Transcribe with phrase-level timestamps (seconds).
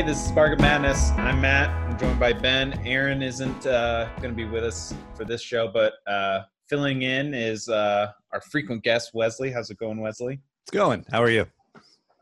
[0.00, 1.10] Hey, this is Spark of Madness.
[1.18, 1.68] I'm Matt.
[1.68, 2.72] I'm joined by Ben.
[2.86, 7.34] Aaron isn't uh, going to be with us for this show, but uh, filling in
[7.34, 9.52] is uh, our frequent guest, Wesley.
[9.52, 10.40] How's it going, Wesley?
[10.62, 11.04] It's going.
[11.12, 11.44] How are you?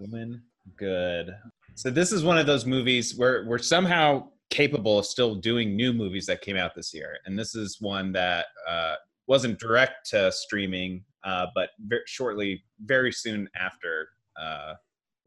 [0.05, 0.41] Doing
[0.77, 1.37] good.
[1.77, 5.93] So this is one of those movies where we're somehow capable of still doing new
[5.93, 8.97] movies that came out this year, and this is one that uh,
[9.29, 14.75] wasn't direct to streaming, uh, but very shortly, very soon after uh,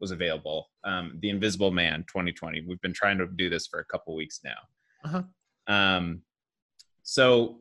[0.02, 0.68] was available.
[0.84, 2.64] Um, the Invisible Man 2020.
[2.68, 4.50] We've been trying to do this for a couple weeks now.
[5.04, 5.22] Uh-huh.
[5.72, 6.22] Um,
[7.04, 7.60] so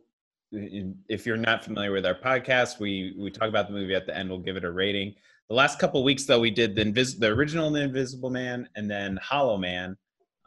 [0.51, 4.17] if you're not familiar with our podcast, we we talk about the movie at the
[4.17, 4.29] end.
[4.29, 5.15] We'll give it a rating.
[5.47, 8.89] The last couple weeks, though, we did the Invis- the original The Invisible Man and
[8.89, 9.95] then Hollow Man,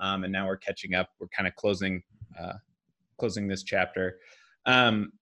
[0.01, 1.09] um, and now we're catching up.
[1.21, 2.03] We're kind of closing
[2.39, 2.55] uh,
[3.19, 4.19] closing this chapter.
[4.67, 5.13] Um,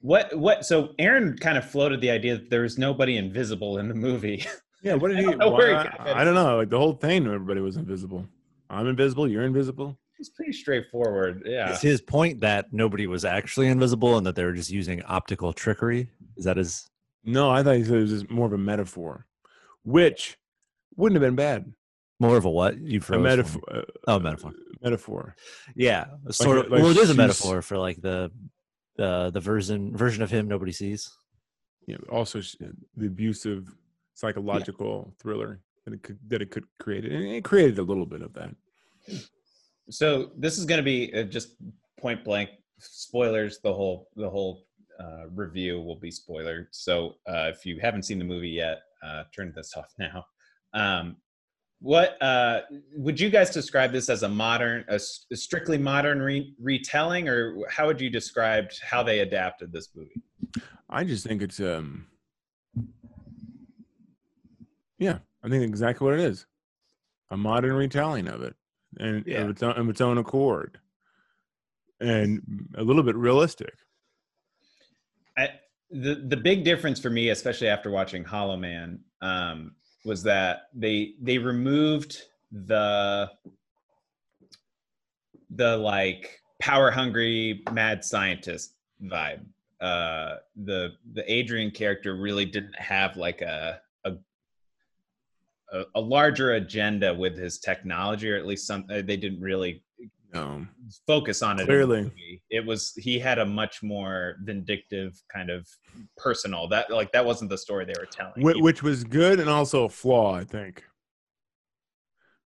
[0.00, 0.64] what what?
[0.64, 4.46] So Aaron kind of floated the idea that there was nobody invisible in the movie.
[4.82, 5.24] Yeah, what did he?
[5.24, 6.08] don't know where he why- got.
[6.08, 6.56] I don't know.
[6.56, 8.26] Like the whole thing, everybody was invisible.
[8.70, 9.28] I'm invisible.
[9.28, 9.98] You're invisible.
[10.18, 11.42] it's pretty straightforward.
[11.44, 11.72] Yeah.
[11.72, 15.52] Is his point that nobody was actually invisible and that they were just using optical
[15.52, 16.08] trickery?
[16.36, 16.88] Is that his?
[17.24, 19.26] No, I thought he said it was just more of a metaphor,
[19.84, 20.36] which
[20.96, 21.72] wouldn't have been bad.
[22.18, 22.78] More of a what?
[22.78, 23.22] You A froze for me.
[23.24, 23.62] metaphor.
[23.70, 24.52] Uh, Oh, metaphor.
[24.82, 25.36] Metaphor.
[25.76, 26.70] Yeah, sort of.
[26.70, 28.30] like well, it is a metaphor for like the
[28.96, 31.10] the the version version of him nobody sees.
[31.86, 31.96] Yeah.
[32.10, 32.56] also sh-
[32.96, 33.68] the abusive
[34.14, 38.22] psychological thriller that it could that it could create, and it created a little bit
[38.22, 38.50] of that.
[39.90, 41.56] so this is going to be uh, just
[41.98, 44.64] point blank spoilers the whole the whole
[45.00, 46.66] uh, review will be spoilered.
[46.70, 50.24] So uh, if you haven't seen the movie yet uh, turn this off now.
[50.74, 51.16] Um,
[51.80, 52.60] what uh,
[52.96, 57.88] would you guys describe this as a modern a strictly modern re- retelling or how
[57.88, 60.22] would you describe how they adapted this movie?
[60.88, 62.06] I just think it's um
[65.02, 66.46] yeah, I think exactly what it is.
[67.30, 68.54] A modern retelling of it.
[68.98, 69.42] And Yeah.
[69.42, 70.78] of, its own, of its own accord.
[72.00, 73.74] And a little bit realistic.
[75.36, 75.50] I,
[75.90, 79.74] the the big difference for me, especially after watching Hollow Man, um,
[80.04, 83.30] was that they they removed the
[85.50, 89.44] the like power hungry mad scientist vibe.
[89.80, 93.80] Uh, the the Adrian character really didn't have like a
[95.72, 98.84] a a, a larger agenda with his technology, or at least some.
[98.90, 99.82] uh, They didn't really
[100.34, 100.66] No.
[101.06, 101.66] focus on it.
[101.66, 102.10] Clearly.
[102.50, 105.66] it was he had a much more vindictive kind of
[106.16, 108.40] personal that like that wasn't the story they were telling.
[108.42, 110.84] Wh- which was good and also a flaw, I think.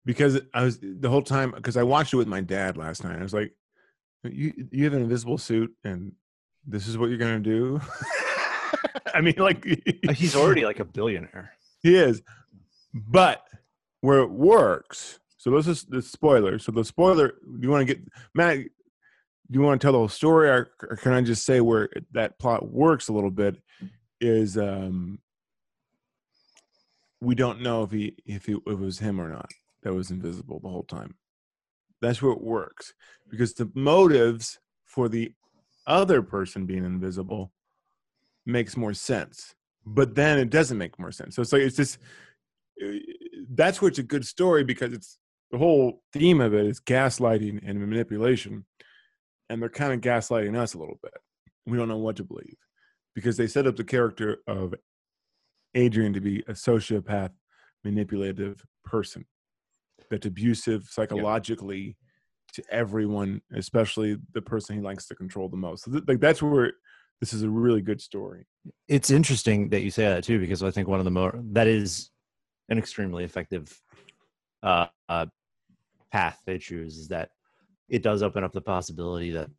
[0.06, 3.18] Because I was the whole time because I watched it with my dad last night.
[3.20, 3.54] I was like,
[4.24, 6.12] "You you have an invisible suit, and
[6.68, 7.80] this is what you're gonna do."
[9.14, 9.64] I mean, like
[10.14, 11.54] He's already like a billionaire.
[11.82, 12.22] He is.
[12.94, 13.44] But
[14.02, 16.60] where it works, so this is the spoiler.
[16.60, 18.58] So the spoiler, do you want to get Matt?
[18.58, 21.90] Do you want to tell the whole story, or, or can I just say where
[22.14, 23.58] that plot works a little bit?
[24.22, 25.20] Is um,
[27.20, 29.52] we don't know if he if, he, if it was him or not
[29.84, 31.16] that was invisible the whole time.
[32.02, 32.94] That's where it works
[33.30, 35.34] because the motives for the
[35.88, 37.52] other person being invisible
[38.46, 39.56] makes more sense
[39.86, 41.36] but then it doesn't make more sense.
[41.36, 41.98] So it's like it's just
[42.82, 42.98] Uh,
[43.54, 45.18] that's where it's a good story because it's
[45.52, 48.66] the whole theme of it is gaslighting and manipulation,
[49.50, 51.14] and they're kind of gaslighting us a little bit.
[51.66, 52.58] We don't know what to believe
[53.16, 54.74] because they set up the character of
[55.76, 57.32] Adrian to be a sociopath,
[57.84, 59.26] manipulative person
[60.10, 61.98] that's abusive psychologically
[62.54, 65.84] to everyone, especially the person he likes to control the most.
[65.84, 66.74] So th- like that's where
[67.20, 68.46] this is a really good story.
[68.88, 71.68] It's interesting that you say that too, because I think one of the more that
[71.68, 72.10] is
[72.70, 73.80] an extremely effective
[74.64, 75.26] uh, uh,
[76.12, 77.30] path they choose is that
[77.90, 79.50] it does open up the possibility that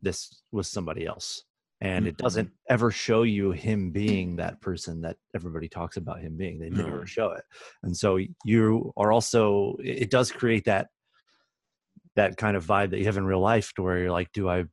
[0.00, 1.44] this was somebody else,
[1.80, 2.18] and it Mhm.
[2.18, 6.58] doesn't ever show you him being that person that everybody talks about him being.
[6.58, 7.04] They never No.
[7.04, 7.44] show it,
[7.82, 9.76] and so you are also.
[9.82, 10.88] It it does create that
[12.16, 14.48] that kind of vibe that you have in real life, to where you're like, do
[14.48, 14.66] I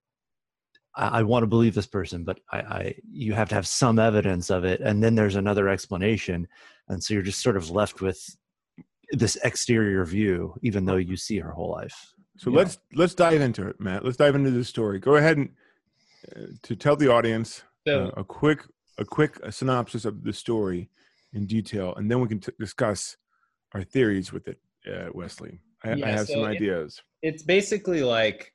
[0.96, 3.98] I, I want to believe this person, but I, I you have to have some
[4.00, 6.48] evidence of it, and then there's another explanation,
[6.92, 8.20] and so you're just sort of left with
[9.12, 12.14] this exterior view, even though you see her whole life.
[12.38, 12.58] So Yeah.
[12.58, 14.04] let's let's dive into it, Matt.
[14.06, 15.00] Let's dive into the story.
[15.00, 15.50] Go ahead and
[16.36, 18.62] uh, to tell the audience So- uh, a quick
[18.98, 20.90] a quick synopsis of the story
[21.34, 23.16] in detail, and then we can t- discuss
[23.74, 24.60] our theories with it,
[24.92, 25.62] uh, Wesley.
[25.84, 27.02] I, I have so some it- ideas.
[27.24, 28.54] it's basically like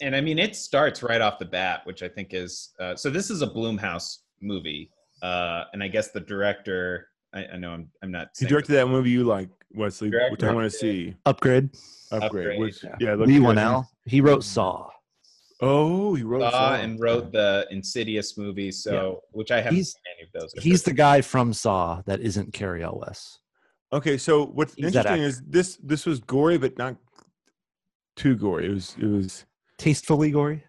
[0.00, 3.10] and i mean it starts right off the bat which i think is uh, so
[3.10, 4.08] this is a Blumhouse
[4.40, 4.90] movie
[5.22, 8.88] uh, and i guess the director i, I know i'm, I'm not He directed that
[8.88, 11.14] movie you like, Wesley, which I want to see.
[11.26, 11.68] Upgrade.
[12.10, 12.22] Upgrade.
[12.22, 12.94] Upgrade, Which yeah.
[13.00, 13.42] yeah, look Lee good.
[13.56, 13.86] Whannell.
[14.06, 14.88] He wrote Saw.
[15.60, 16.74] Oh, he wrote Saw Saw.
[16.76, 20.52] and wrote the Insidious movies, so which I haven't He's- seen any of those.
[20.62, 23.38] He's the guy from Saw that isn't Cary Elwes.
[23.92, 26.96] Okay, so what's He's interesting is this this was gory, but not
[28.16, 28.66] too gory.
[28.66, 29.44] It was it was
[29.78, 30.64] Tastefully gory.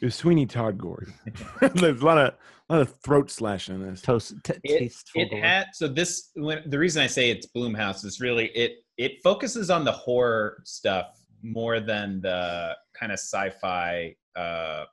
[0.00, 1.06] It was Sweeney Todd gory.
[1.60, 2.34] There's a lot of
[2.68, 4.02] a lot of throat slashing in this.
[4.02, 4.34] Toast.
[4.44, 8.20] T- it, tasteful it had so this when the reason I say it's Blumhouse is
[8.20, 14.84] really it it focuses on the horror stuff more than the kind of sci-fi uh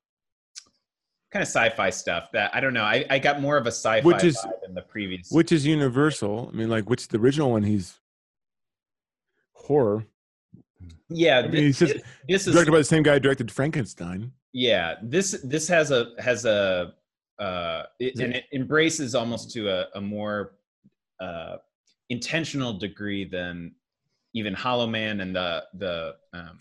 [1.31, 4.05] kind of sci-fi stuff that I don't know I, I got more of a sci-fi
[4.05, 6.49] Which is- vibe than the previous Which is universal.
[6.53, 7.63] I mean, like, which the original one?
[7.63, 7.99] He's
[9.53, 10.05] horror.
[11.09, 13.19] yeah I mean, thi- he's just this, this is directed by the same guy who
[13.19, 14.31] directed Frankenstein.
[14.53, 16.93] Yeah this this has a has a
[17.39, 20.53] uh it- and it embraces almost to a, a more
[21.19, 21.57] uh
[22.09, 23.73] intentional degree than
[24.35, 26.59] even hollow man and the the um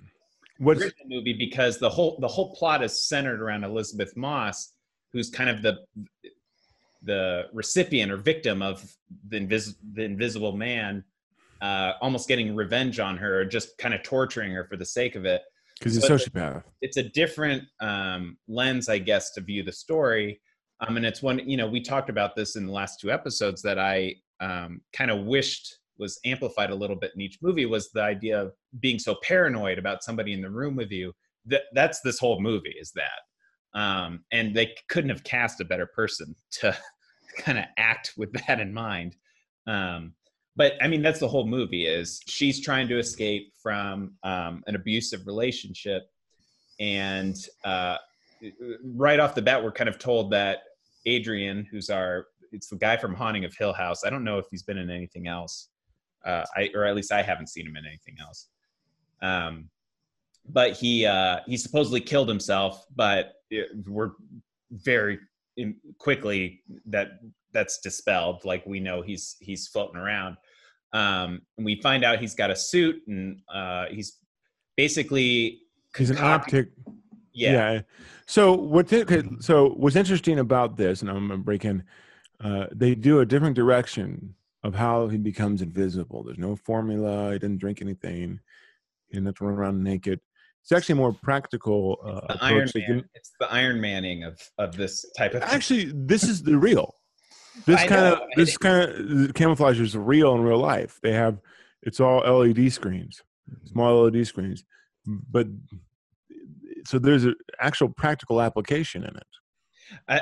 [0.59, 4.73] What's original movie because the whole the whole plot is centered around Elisabeth Moss
[5.13, 5.79] who's kind of the
[7.03, 8.95] the recipient or victim of
[9.29, 11.05] the, invis- the invisible man
[11.61, 15.17] uh, almost getting revenge on her or just kind of torturing her for the sake
[15.17, 15.43] of it
[15.83, 16.63] because he's a sociopath.
[16.81, 20.41] it's a different um, lens, I guess, to view the story.
[20.81, 23.63] Um, and it's one, you know, we talked about this in the last two episodes
[23.63, 27.91] that I um, kind of wished was amplified a little bit in each movie was
[27.91, 31.13] the idea of being so paranoid about somebody in the room with you.
[31.47, 35.87] That that's this whole movie is that, um, and they couldn't have cast a better
[35.87, 36.77] person to
[37.39, 39.17] kind of act with that in mind.
[39.67, 40.15] Um,
[40.57, 44.75] but I mean, that's the whole movie is she's trying to escape from um, an
[44.75, 46.09] abusive relationship
[46.81, 47.97] and uh,
[48.85, 50.63] right off the bat we're kind of told that
[51.07, 54.05] adrian who's our it's the guy from haunting of hill house.
[54.05, 55.69] I don't know if he's been in anything else
[56.25, 58.49] uh, I, or at least i haven't seen him in anything else.
[59.23, 59.71] Um,
[60.49, 64.11] but he uh, he supposedly killed himself but it, we're
[64.71, 65.19] very
[65.57, 67.21] in, quickly that
[67.53, 70.37] that's dispelled like we know he's he's floating around
[70.93, 74.19] um, and we find out he's got a suit and uh, he's
[74.77, 75.63] basically
[75.97, 76.71] He's an optic.
[77.33, 77.81] yeah.
[78.27, 81.83] So what's it, okay, so what's interesting about this, and I'm gonna break in,
[82.41, 86.23] uh, they do a different direction of how he becomes invisible.
[86.23, 87.33] There's no formula.
[87.33, 88.41] He didn't drink anything.
[89.09, 90.21] He didn't have to run around naked.
[90.63, 92.75] It's actually more practical uh, the approach.
[92.75, 92.87] Man.
[92.87, 95.43] can- It's the Iron Manning of of this type of.
[95.43, 96.95] Actually, this is the real.
[97.67, 98.91] This I kind of this kind
[99.29, 100.99] of camouflage is real in real life.
[101.03, 101.39] They have
[101.83, 103.21] it's all LED screens,
[103.67, 104.65] small LED screens,
[105.07, 105.47] but
[106.87, 109.27] so there's an actual practical application in it.
[110.09, 110.21] I,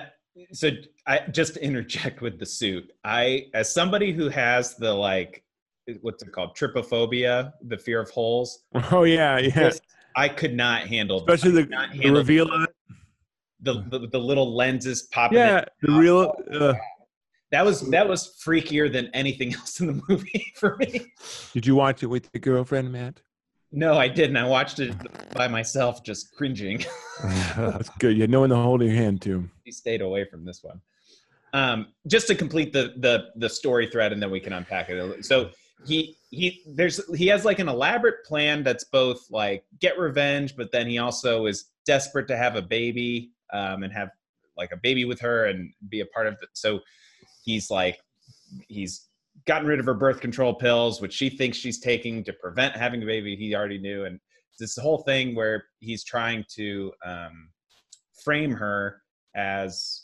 [0.53, 0.71] so
[1.07, 2.91] I just to interject with the suit.
[3.05, 5.45] I, as somebody who has the like,
[6.01, 8.65] what's it called, trypophobia, the fear of holes.
[8.91, 9.51] Oh yeah, yeah.
[9.55, 9.81] this-
[10.17, 12.71] I could not handle, Especially the, not the reveal of it.
[13.61, 15.39] the, the the little lenses popping.
[15.39, 15.47] in.
[15.47, 16.35] Yeah, the real.
[16.53, 16.75] Uh,
[17.53, 21.13] that was that was freakier than anything else in the movie for me.
[21.53, 23.21] did you watch it with your girlfriend, Matt?
[23.73, 24.37] No, I didn't.
[24.37, 24.95] I watched it
[25.33, 26.85] by myself, just cringing.
[27.57, 28.17] That's good.
[28.17, 29.49] You had no one to hold your hand to.
[29.65, 30.81] he stayed away from this one.
[31.53, 35.25] Um, just to complete the the the story thread, and then we can unpack it.
[35.25, 35.51] So
[35.87, 40.71] he he there's he has like an elaborate plan that's both like get revenge, but
[40.73, 44.11] then he also is desperate to have a baby um, and have
[44.57, 46.51] like a baby with her and be a part of it.
[46.53, 46.81] So
[47.45, 48.01] he's like
[48.69, 49.09] he's
[49.47, 53.03] gotten rid of her birth control pills, which she thinks she's taking to prevent having
[53.03, 53.35] a baby.
[53.35, 54.21] He already knew, and
[54.59, 57.49] this whole thing where he's trying to um,
[58.23, 59.03] frame her
[59.35, 60.03] as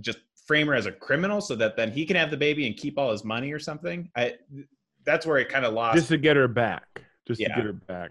[0.00, 2.76] just frame her as a criminal so that then he can have the baby and
[2.76, 4.10] keep all his money or something.
[4.14, 4.34] I
[5.04, 5.96] that's where it kind of lost.
[5.96, 7.02] Just to get her back.
[7.26, 7.48] Just Yeah.
[7.48, 8.10] to get her back.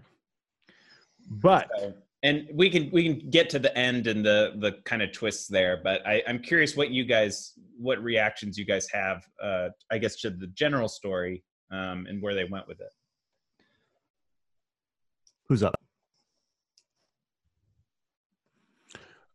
[1.29, 5.01] But So- and we can we can get to the end and the the kind
[5.01, 9.27] of twists there, but I, I'm curious what you guys what reactions you guys have.
[9.41, 12.91] Uh, I guess to the general story um, and where they went with it.
[15.49, 15.75] Who's up?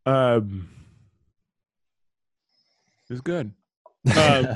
[0.05, 0.69] um,
[3.09, 3.51] it's good.
[4.17, 4.47] Um,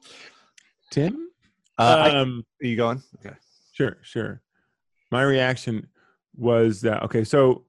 [0.90, 1.30] Tim?
[1.78, 3.02] Uh, I- Um, are you going?
[3.16, 3.34] Okay.
[3.72, 4.42] Sure, sure.
[5.10, 5.88] My reaction
[6.36, 7.24] was that okay.
[7.24, 7.64] So,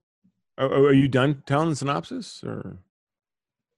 [0.58, 2.80] are, are you done telling the synopsis, or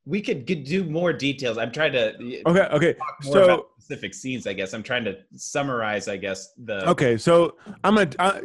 [0.05, 1.57] We could, could do more details.
[1.57, 2.15] I'm trying to
[2.47, 2.93] okay, okay.
[2.93, 4.47] talk more So, about specific scenes.
[4.47, 6.07] I guess I'm trying to summarize.
[6.07, 8.39] I guess the okay, so I'm gonna uh,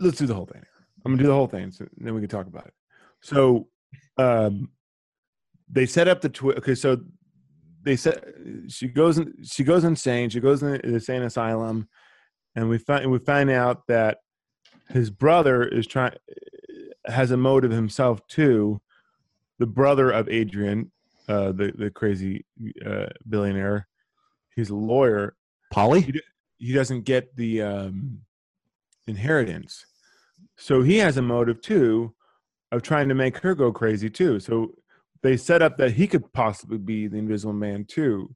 [0.00, 0.62] let's do the whole thing.
[1.04, 2.74] I'm gonna do the whole thing, so then we can talk about it.
[3.22, 3.68] So,
[4.18, 4.70] um,
[5.70, 6.74] they set up the twi- okay.
[6.74, 7.00] So,
[7.82, 8.22] they said
[8.68, 10.30] she goes in, she goes insane.
[10.30, 11.88] She goes in the insane asylum,
[12.54, 14.18] and we find we find out that
[14.90, 16.14] his brother is trying
[17.06, 18.80] has a motive himself too.
[19.58, 20.90] The brother of Adrian,
[21.28, 22.44] uh, the the crazy
[22.84, 23.88] uh, billionaire,
[24.54, 25.36] he's a lawyer.
[25.72, 26.12] Polly?
[26.58, 28.20] He doesn't get the um,
[29.06, 29.86] inheritance,
[30.56, 32.14] so he has a motive too
[32.72, 34.38] of trying to make her go crazy too.
[34.40, 34.74] So
[35.22, 38.34] they set up that he could possibly be the invisible man too.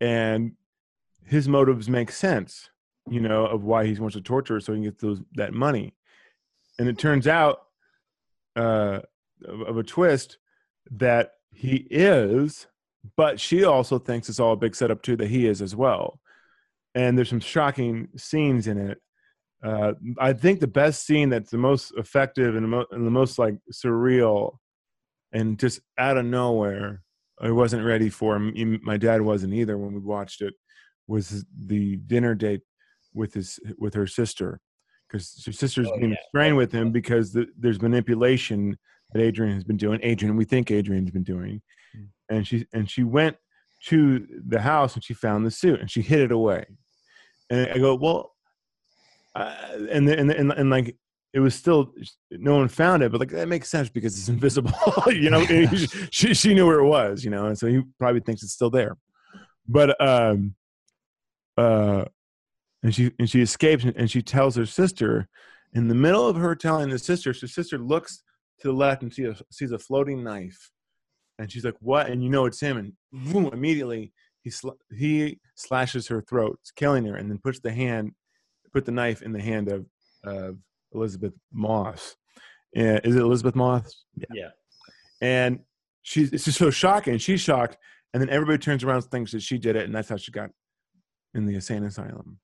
[0.00, 0.52] And
[1.24, 2.70] his motives make sense
[3.10, 5.52] you know of why he wants to torture her so he can get those that
[5.52, 5.94] money.
[6.78, 7.60] And it turns out
[8.56, 9.00] uh
[9.46, 10.38] of, of a twist
[10.90, 12.66] that he is
[13.16, 16.20] but she also thinks it's all a big setup too that he is as well.
[16.94, 18.98] And there's some shocking scenes in it.
[19.62, 23.10] Uh, I think the best scene that's the most effective and the, mo- and the
[23.10, 24.58] most like surreal
[25.32, 27.02] and just out of nowhere
[27.40, 30.54] i wasn't ready for him my dad wasn't either when we watched it
[31.06, 32.60] was the dinner date
[33.14, 34.60] with his with her sister
[35.08, 36.16] because her sister's Oh, been yeah.
[36.24, 38.76] restrained with him because the, there's manipulation
[39.12, 41.60] that adrian has been doing adrian we think adrian's been doing
[41.96, 42.08] Mm.
[42.28, 43.36] and she and she went
[43.86, 46.66] to the house and she found the suit and she hid it away
[47.48, 48.32] and i go well
[49.34, 49.54] uh,
[49.90, 50.96] and, the- and, the- and and like
[51.32, 51.92] it was still
[52.30, 54.72] no one found it, but like that makes sense because it's invisible,
[55.08, 55.44] you know.
[56.10, 58.70] she she knew where it was, you know, and so he probably thinks it's still
[58.70, 58.96] there.
[59.66, 60.54] But um,
[61.56, 62.06] uh,
[62.82, 65.28] and she and she escapes and, and she tells her sister.
[65.74, 68.22] In the middle of her telling the sister, her sister looks
[68.60, 70.70] to the left and sees a, sees a floating knife,
[71.38, 75.40] and she's like, "What?" And you know it's him, and boom, immediately he sl- he
[75.56, 78.12] slashes her throat, killing her, and then puts the hand,
[78.72, 79.84] put the knife in the hand of
[80.24, 80.56] of
[80.94, 82.16] Elisabeth Moss.
[82.76, 84.04] Uh, is it Elisabeth Moss?
[84.32, 84.48] Yeah.
[85.20, 85.60] And
[86.02, 87.18] she's it's just so shocking.
[87.18, 87.76] She's shocked,
[88.12, 90.30] and then everybody turns around and thinks that she did it, and that's how she
[90.32, 90.50] got
[91.34, 92.38] in the insane asylum.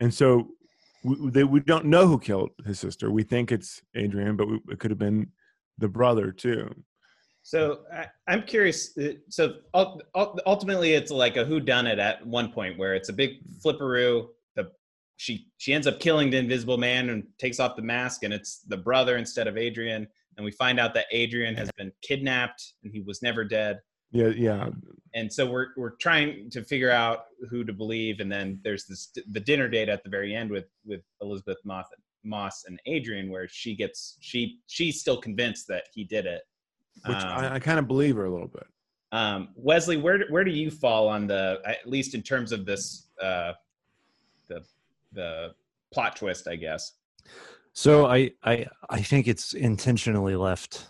[0.00, 0.48] And so
[1.04, 3.10] we, they, we don't know who killed his sister.
[3.10, 5.28] We think it's Adrian, but we, it could have been
[5.78, 6.74] the brother too.
[7.42, 8.96] So I, I'm curious.
[8.96, 12.94] uh, So ul- ul- ultimately, it's like a who done it at one point where
[12.94, 14.28] it's a big flipperoo.
[15.16, 18.60] She she ends up killing the Invisible Man and takes off the mask, and it's
[18.68, 20.06] the brother instead of Adrian.
[20.36, 23.78] And we find out that Adrian has been kidnapped and he was never dead.
[24.10, 24.68] Yeah, yeah,
[25.14, 28.18] And so we're we're trying to figure out who to believe.
[28.20, 31.86] And then there's this the dinner date at the very end with with Elisabeth Moss
[32.24, 36.42] Moss and Adrian, where she gets she she's still convinced that he did it.
[37.06, 38.66] which Um, I, I kind of believe her a little bit.
[39.12, 42.66] um, Wesley, where do- where do you fall on the at least in terms of
[42.66, 43.52] this uh,
[45.14, 45.54] the
[45.92, 46.92] plot twist, I guess.
[47.72, 50.86] So I I I think it's intentionally left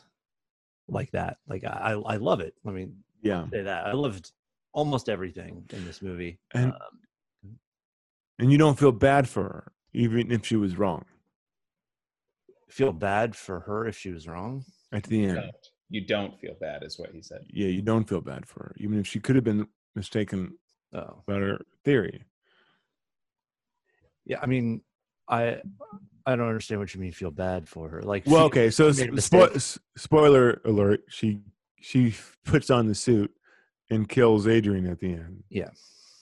[0.89, 1.39] like that.
[1.47, 2.55] Like I I love it.
[2.67, 4.33] I mean, Yeah, say that I loved
[4.73, 6.39] almost everything in this movie.
[6.55, 7.59] And- um,
[8.41, 11.05] and you don't feel bad for her, even if she was wrong
[12.69, 14.65] feel bad for her if she was wrong.
[14.91, 15.37] at the end.
[15.37, 15.69] Don't.
[15.91, 17.45] You don't feel bad, is what he said.
[17.49, 20.59] Yeah, you don't feel bad for her, even if she could have been mistaken
[20.93, 22.25] Oh, about her theory.
[24.27, 24.39] Yeah.
[24.43, 24.83] I mean,
[25.29, 25.61] I
[26.27, 27.13] I don't understand what you mean.
[27.13, 28.03] Feel bad for her.
[28.03, 31.41] Like, Well, okay, so spo- spoiler alert: she
[31.81, 32.15] she
[32.45, 33.31] puts on the suit
[33.91, 35.45] and kills Adrian at the end.
[35.51, 35.71] Yeah.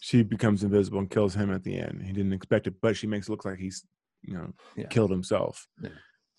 [0.00, 2.02] she becomes invisible and kills him at the end.
[2.04, 3.86] He didn't expect it, but she makes it look like he's
[4.22, 4.86] you know Yeah.
[4.88, 5.90] killed himself, Yeah.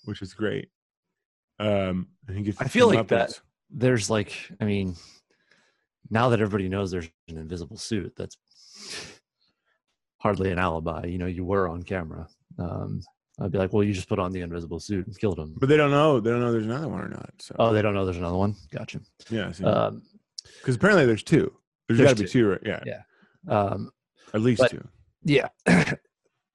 [0.05, 0.69] which is great.
[1.59, 2.59] Um, and he gets.
[2.61, 3.39] I feel like that-
[3.69, 4.95] there's like, I mean,
[6.09, 8.37] now that everybody knows there's an invisible suit, that's
[10.23, 11.05] hardly an alibi.
[11.05, 12.27] You know, you were on camera.
[12.57, 13.01] Um,
[13.41, 15.53] I'd be like, well, you just put on the invisible suit and killed him.
[15.59, 16.19] but they don't know.
[16.19, 17.31] They don't know there's another one or not.
[17.39, 18.55] So Oh, they don't know there's another one.
[18.71, 19.01] Gotcha.
[19.29, 20.01] yeah, because Um,
[20.67, 21.51] apparently there's two.
[21.87, 22.49] There's, There's got to be two.
[22.51, 22.61] right?
[22.65, 23.01] Yeah, Yeah.
[23.49, 23.91] um,
[24.33, 24.87] at least But- two.
[25.25, 25.49] Yeah.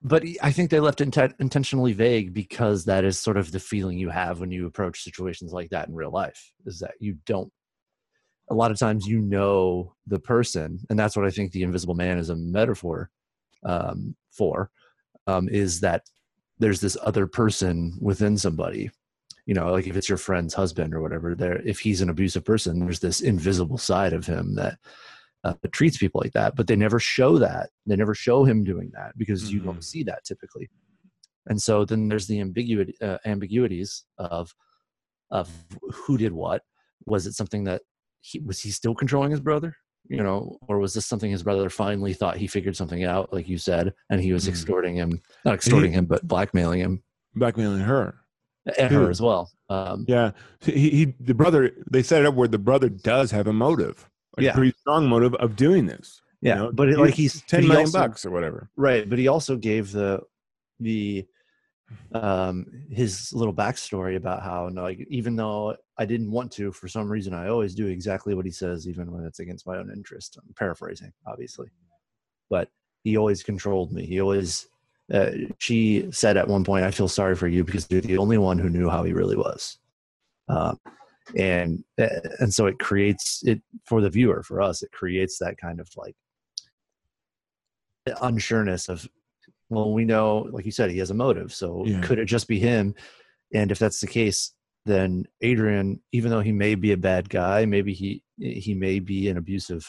[0.02, 3.98] but I think they left inten- intentionally vague because that is sort of the feeling
[3.98, 7.52] you have when you approach situations like that in real life is that you don't
[8.50, 11.94] a lot of times you know the person and that's what I think the invisible
[11.94, 13.10] man is a metaphor
[13.64, 14.70] um, for
[15.26, 16.02] um, is that
[16.58, 18.90] there's this other person within somebody
[19.46, 22.44] you know like if it's your friend's husband or whatever there if he's an abusive
[22.44, 24.78] person there's this invisible side of him that
[25.44, 27.70] uh, treats people like that, but they never show that.
[27.86, 29.64] They never show him doing that because you Mhm.
[29.64, 30.68] don't see that typically.
[31.46, 34.54] And so then there's the ambiguity, uh, ambiguities of
[35.30, 35.50] of
[35.92, 36.62] who did what.
[37.06, 37.82] Was it something that
[38.20, 39.76] he was he still controlling his brother,
[40.08, 43.48] you know, or was this something his brother finally thought he figured something out, like
[43.48, 44.48] you said, and he was Mhm.
[44.48, 47.02] extorting him, not extorting him, but blackmailing him
[47.34, 48.14] Blackmailing her.
[48.78, 49.50] and her as well.
[49.70, 51.72] Um, Yeah, he, he the brother.
[51.90, 54.50] They set it up where the brother does have a motive like Yeah.
[54.52, 56.20] a pretty strong motive of doing this.
[56.40, 56.72] you Yeah, know?
[56.72, 58.70] but it, like he's ten he million also- bucks or whatever.
[58.76, 59.08] right?
[59.08, 60.20] But he also gave the
[60.80, 61.26] the
[62.12, 66.88] um his little backstory about how no, like even though I didn't want to, for
[66.88, 69.90] some reason, I always do exactly what he says, even when it's against my own
[69.90, 70.38] interest.
[70.38, 71.68] I'm paraphrasing, obviously,
[72.50, 72.68] but
[73.04, 74.06] he always controlled me.
[74.06, 74.68] He always.
[75.10, 78.36] Uh, she said at one point, "I feel sorry for you because you're the only
[78.36, 79.78] one who knew how he really was."
[80.48, 80.78] Um,
[81.36, 82.08] and uh,
[82.40, 85.88] and so it creates it for the viewer for us it creates that kind of
[85.96, 86.14] like
[88.22, 89.06] unsureness of
[89.70, 92.00] well we know like you said he has a motive so Yeah.
[92.02, 92.94] could it just be him
[93.54, 94.52] and if that's the case
[94.86, 99.28] then adrian even though he may be a bad guy maybe he he may be
[99.28, 99.86] an abusive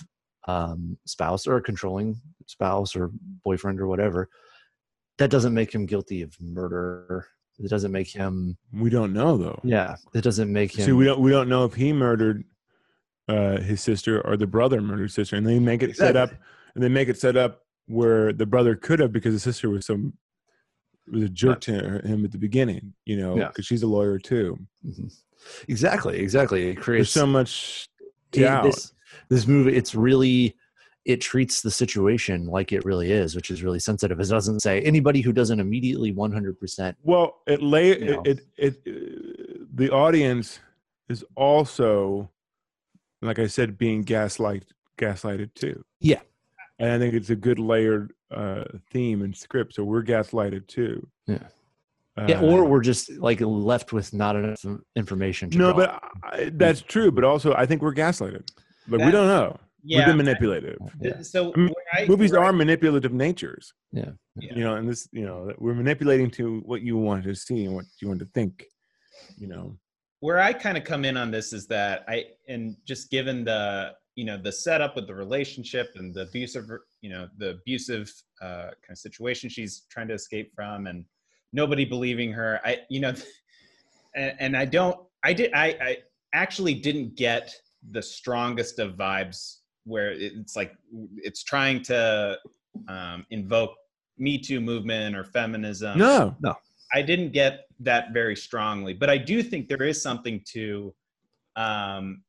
[0.47, 3.11] um, spouse or a controlling spouse or
[3.45, 4.29] boyfriend or whatever
[5.19, 7.27] that doesn't make him guilty of murder
[7.59, 9.59] it doesn't make him We don't know though.
[9.63, 12.43] yeah it doesn't make him See, we don't we don't know if he murdered
[13.27, 16.31] uh, his sister or the brother murdered sister, and they make it set up,
[16.73, 19.85] and they make it set up where the brother could have because the sister was
[19.85, 20.13] some
[21.11, 23.47] was a jerk to him at the beginning, you know, Yeah.
[23.47, 24.57] because she's a lawyer too.
[24.85, 25.11] Mhm.
[25.67, 26.69] Exactly, exactly.
[26.69, 27.89] It There's creates so much
[28.33, 28.63] it- doubt.
[28.65, 28.93] this
[29.29, 29.75] this movie.
[29.75, 30.55] It's really
[31.05, 34.19] it treats the situation like it really is, which is really sensitive.
[34.19, 36.59] It doesn't say anybody who doesn't immediately 100.
[36.59, 40.59] percent Well, it lay it, it it uh, the audience
[41.07, 42.29] is also,
[43.23, 44.65] like I said, being gaslight
[44.97, 45.83] gaslighted too.
[46.01, 46.21] Yeah.
[46.79, 49.75] And I think it's a good layered uh, theme and script.
[49.75, 51.07] So we're gaslighted too.
[51.27, 51.39] Yeah.
[52.17, 55.49] Uh, Yeah, or we're just like left with not enough information.
[55.51, 55.85] To no, draw.
[55.85, 57.11] but I, that's true.
[57.11, 58.49] But also, I think we're gaslighted.
[58.87, 59.57] Like we don't know.
[59.83, 60.77] Yeah, We've been manipulative.
[60.99, 61.21] Yeah.
[61.21, 63.73] So I mean, I- Movies where are manipulative natures.
[63.93, 64.11] Yeah.
[64.35, 64.55] Yeah.
[64.55, 67.75] You know, and this, you know, we're manipulating to what you want to see and
[67.75, 68.65] what you want to think.
[69.37, 69.77] You know.
[70.21, 73.93] where I kind of come in on this is that I and just given the
[74.15, 76.69] you know the setup with the relationship and the abusive
[77.01, 81.05] you know the abusive uh, kind of situation she's trying to escape from and
[81.53, 83.13] nobody believing her I you know
[84.15, 85.97] and, and I don't I did I I
[86.33, 87.53] actually didn't get
[87.91, 90.73] the strongest of vibes where it's like
[91.17, 92.37] it's trying to
[92.87, 93.71] um, invoke
[94.17, 95.97] Me Too movement or feminism.
[95.97, 96.35] no.
[96.41, 96.55] No
[96.93, 100.93] i didn't get that very strongly, but I do think there is something to
[101.55, 102.23] um,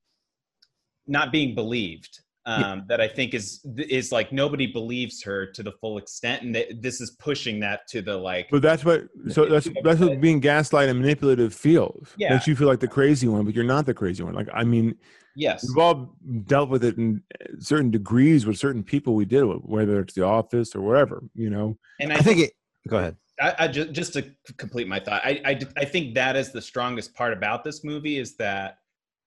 [1.11, 2.21] not being believed.
[2.47, 6.55] Um, That I think is is like nobody believes her to the full extent, and
[6.55, 8.49] that this is pushing that to the like.
[8.51, 9.09] But that's what.
[9.29, 12.09] So that's that's what being gaslight and manipulative feels.
[12.17, 12.33] Yeah.
[12.33, 14.33] Makes you feel like the crazy one, but you're not the crazy one.
[14.35, 14.97] Like I mean,
[15.37, 17.23] Yes, we've all dealt with it in
[17.59, 21.51] certain degrees with certain people we deal with, whether it's the office or whatever, You
[21.51, 21.79] know.
[22.01, 22.53] and I think it.
[22.89, 23.17] Go ahead.
[23.41, 24.25] I, I just just to
[24.57, 28.19] complete my thought, I, I I think that is the strongest part about this movie
[28.19, 28.79] is that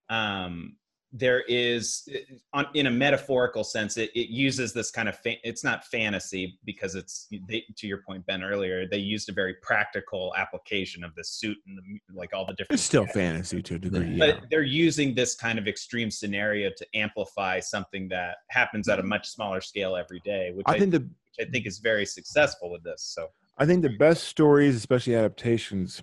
[0.09, 0.75] um,
[1.15, 2.09] there is
[2.53, 6.57] on in a metaphorical sense it, it uses this kind of fa- it's not fantasy
[6.65, 11.13] because it's they, to your point Ben earlier they used a very practical application of
[11.13, 14.17] the suit and the, like all the different It's still fantasy to a degree.
[14.17, 14.39] but Yeah.
[14.49, 19.29] they're using this kind of extreme scenario to amplify something that happens at a much
[19.29, 22.71] smaller scale every day which I, I think the which I think is very successful
[22.71, 26.01] with this so I think the best stories, especially adaptations,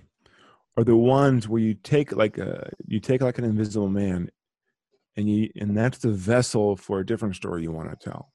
[0.77, 4.31] are the ones where you take like a you take like an Invisible Man,
[5.21, 8.33] and you and that's the vessel for a different story you want to tell,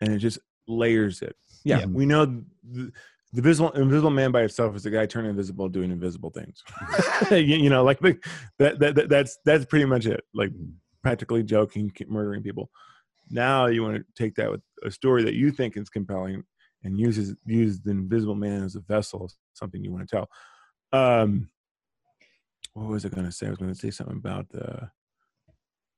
[0.00, 1.36] and it just layers it.
[1.64, 1.86] Yeah, Yeah.
[1.86, 2.24] we know
[2.62, 2.92] the,
[3.32, 6.62] the visible Invisible Man by itself is a guy turning invisible, doing invisible things.
[7.30, 8.18] you, you know, like the-
[8.58, 10.22] that, that, that that's that's pretty much it.
[10.34, 10.52] Like
[11.02, 12.70] practically joking, murdering people.
[13.30, 16.44] Now you want to take that with a story that you think is compelling
[16.84, 20.28] and uses use the invisible man as a vessel, something you want to tell.
[20.92, 21.48] Um,
[22.74, 23.46] what was I going to say?
[23.46, 24.90] I was going to say something about the.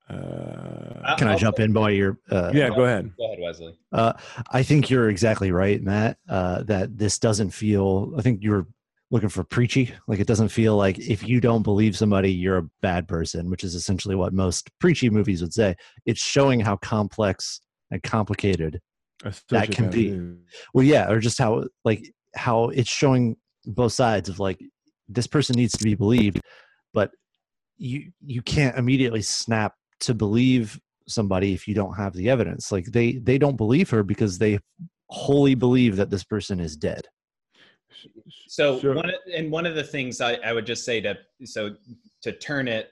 [0.09, 2.19] Uh, Can I I'll- jump in by you're?
[2.31, 3.11] Uh, yeah, go ahead.
[3.17, 4.13] go ahead Wesley Uh,
[4.51, 6.19] I think you're exactly right, Matt.
[6.29, 8.13] Uh, that this doesn't feel.
[8.19, 8.67] I think you're
[9.11, 9.93] looking for preachy.
[10.07, 13.65] Like it doesn't feel like if you don't believe somebody, you're a bad person, which
[13.65, 15.75] is essentially what most preachy movies would say.
[16.05, 18.81] It's showing how complex and complicated.
[19.49, 20.21] That can be.
[20.75, 24.61] Well, yeah, or just how like how it's showing both sides of like
[25.09, 26.41] this person needs to be believed,
[26.93, 27.11] but
[27.79, 32.73] you you can't immediately snap to believe somebody if you don't have the evidence.
[32.73, 34.59] Like they they don't believe her because they
[35.09, 37.03] wholly believe that this person is dead.
[38.49, 38.95] So Sure.
[38.95, 41.77] one of, and one of the things I, I would just say to so
[42.23, 42.91] to turn it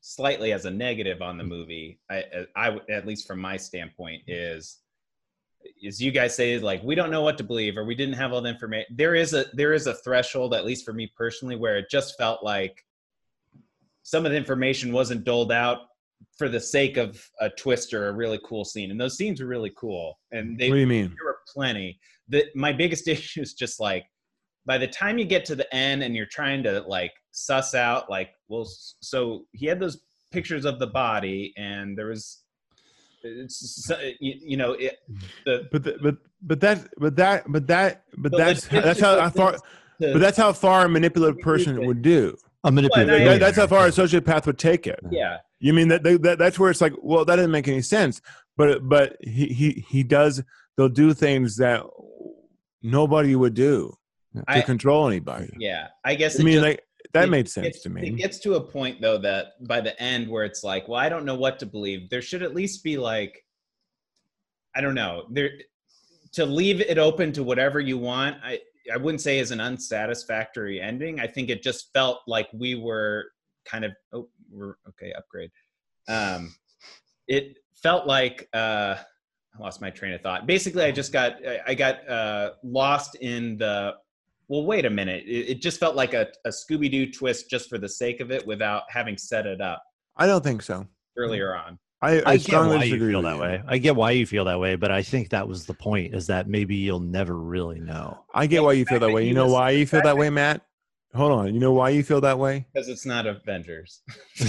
[0.00, 1.48] slightly as a negative on the mm.
[1.48, 4.78] movie, I, uh, I would- at least from my standpoint is
[5.82, 8.32] is you guys say like we don't know what to believe or we didn't have
[8.32, 8.94] all the information.
[8.96, 12.18] There is a there is a threshold at least for me personally where it just
[12.18, 12.84] felt like
[14.02, 15.86] some of the information wasn't doled out
[16.36, 18.90] for the sake of a twist or a really cool scene.
[18.90, 20.18] And those scenes are really cool.
[20.32, 21.14] And they what do you mean?
[21.16, 21.98] there were plenty.
[22.28, 24.04] The my biggest issue is just like
[24.66, 28.08] by the time you get to the end and you're trying to like suss out
[28.08, 28.66] like well
[29.00, 30.00] so he had those
[30.32, 32.44] pictures of the body and there was
[33.24, 34.98] it's you, you know it,
[35.44, 39.28] the But the, but but that but that but that but that's that's how I
[39.30, 39.60] thought.
[39.98, 42.36] But that's how far a manipulative person would do.
[42.64, 43.14] A manipulative.
[43.14, 44.98] I- That- that's how far a sociopath would take it.
[45.10, 48.20] yeah You mean that, that that's where it's like, well, that doesn't make any sense.
[48.56, 50.42] But but he he he does.
[50.76, 51.82] They'll do things that
[52.82, 53.94] nobody would do
[54.36, 55.50] to I- control anybody.
[55.58, 56.80] yeah i guess I mean, just- like
[57.12, 58.08] that it made sense gets- to me.
[58.08, 61.08] It gets to a point though that by the end where it's like, well, I
[61.08, 62.10] don't know what to believe.
[62.10, 63.44] There should at least be like,
[64.74, 65.50] I don't know, there
[66.32, 68.36] to leave it open to whatever you want.
[68.42, 68.58] I
[68.92, 71.20] I wouldn't say is an unsatisfactory ending.
[71.20, 73.26] I think it just felt like we were
[73.64, 75.50] kind of oh we're okay upgrade.
[76.08, 76.54] Um,
[77.28, 80.46] it felt like uh, I lost my train of thought.
[80.46, 83.94] Basically, I just got I- got uh, lost in the
[84.48, 85.24] well, wait a minute.
[85.26, 88.30] It, it just felt like a, a Scooby Doo twist just for the sake of
[88.30, 89.82] it without having set it up
[90.16, 90.86] I don't think so.
[91.16, 91.78] earlier on.
[92.04, 93.40] I, I, I get strongly why you disagree feel that you.
[93.42, 93.62] way.
[93.66, 96.26] I get why you feel that way, but I think that was the point: is
[96.26, 98.24] that maybe you'll never really know.
[98.34, 99.26] I get why you feel that way.
[99.26, 100.62] You know why you feel that way, Matt?
[101.14, 101.54] Hold on.
[101.54, 102.66] You know why you feel that way?
[102.74, 104.02] Because it's not Avengers.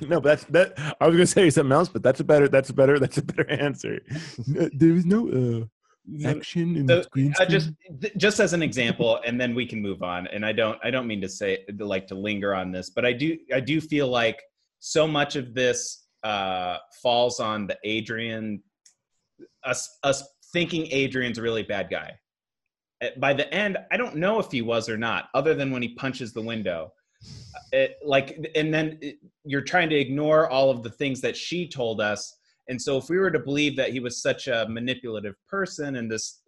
[0.00, 0.72] no, but that's that.
[1.00, 2.48] I was gonna say something else, but that's a better.
[2.48, 2.98] That's a better.
[2.98, 4.00] That's a better answer.
[4.46, 7.50] No, There is no uh, action in So, the green I screen.
[7.50, 7.70] just
[8.16, 10.26] just as an example, and then we can move on.
[10.28, 13.12] And I don't I don't mean to say like to linger on this, but I
[13.12, 14.42] do I do feel like
[14.80, 18.62] so much of this uh, falls on the Adrian
[19.64, 22.12] us us thinking Adrian's a really bad guy.
[23.02, 25.82] Uh, By the end, I don't know if he was or not, other than when
[25.82, 26.92] he punches the window.
[27.72, 31.68] It, like, and then it, you're trying to ignore all of the things that she
[31.68, 32.36] told us.
[32.68, 36.10] And so, if we were to believe that he was such a manipulative person and
[36.10, 36.42] this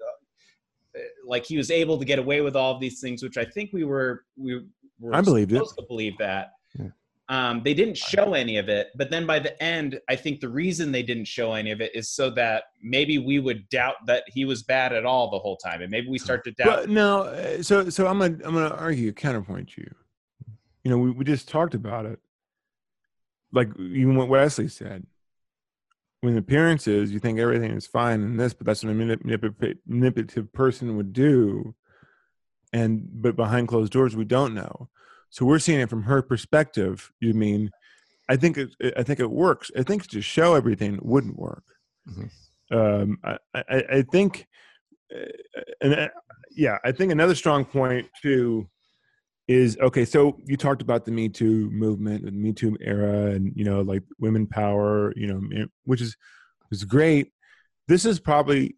[0.96, 3.44] uh, like he was able to get away with all of these things, which I
[3.44, 4.60] think we were we
[4.98, 5.56] were I believed it.
[5.56, 6.50] supposed to believe that.
[6.78, 6.88] Yeah.
[7.30, 10.48] Um, they didn't show any of it, but then by the end, I think the
[10.48, 14.24] reason they didn't show any of it is so that maybe we would doubt that
[14.26, 16.66] he was bad at all the whole time, and maybe we start to doubt.
[16.66, 19.88] But no, uh, so so I'm gonna I'm gonna argue counterpoint you.
[20.82, 22.18] You know, we, we just talked about it.
[23.52, 25.06] Like even what Wesley said.
[26.22, 30.52] When appearances, you think everything is fine in this, but that's what a manip- manipulative
[30.52, 31.76] person would do.
[32.72, 34.88] And but behind closed doors, we don't know.
[35.30, 37.10] So we're seeing it from her perspective.
[37.20, 37.70] You mean?
[38.28, 38.70] I think it.
[38.96, 39.70] I think it works.
[39.76, 41.64] I think to show everything wouldn't work.
[42.08, 42.30] Mhm.
[42.72, 44.46] Um, I, I, I think,
[45.12, 46.08] uh, and uh,
[46.54, 48.68] yeah, I think another strong point too
[49.48, 50.04] is okay.
[50.04, 53.80] So you talked about the Me Too movement, the Me Too era, and you know,
[53.80, 56.16] like women power, you know, which is
[56.70, 57.32] is great.
[57.88, 58.76] This is probably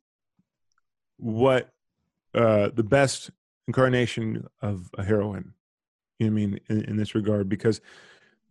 [1.18, 1.68] what
[2.34, 3.30] uh, the best
[3.68, 5.52] incarnation of a heroine.
[6.22, 7.80] You know what I mean in, in this regard because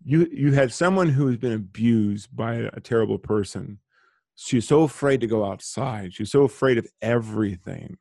[0.04, 3.80] you you had someone who has been abused by a terrible person.
[4.36, 6.14] She's so afraid to go outside.
[6.14, 7.98] She's so afraid of everything.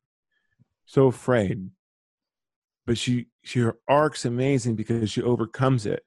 [0.87, 1.71] So afraid
[2.87, 6.03] but she she her arc's amazing because she overcomes it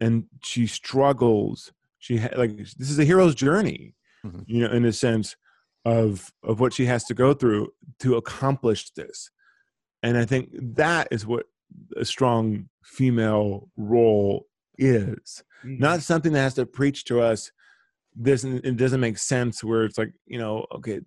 [0.00, 4.44] and she struggles she ha- like this is a hero's journey Mhm.
[4.46, 5.36] you know in a sense
[5.84, 9.30] of of what she has to go through to accomplish this
[10.02, 11.46] and i think that is what
[11.96, 14.46] a strong female role
[14.78, 15.42] is.
[15.64, 15.78] Mm-hmm.
[15.78, 17.50] Not something that has to preach to us.
[18.14, 21.00] This it doesn't make sense where it's like you know okay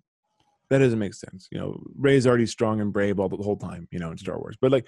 [0.68, 1.48] that doesn't make sense.
[1.50, 4.38] You know Rey's already strong and brave all the whole time you know in star
[4.38, 4.56] wars.
[4.60, 4.86] But like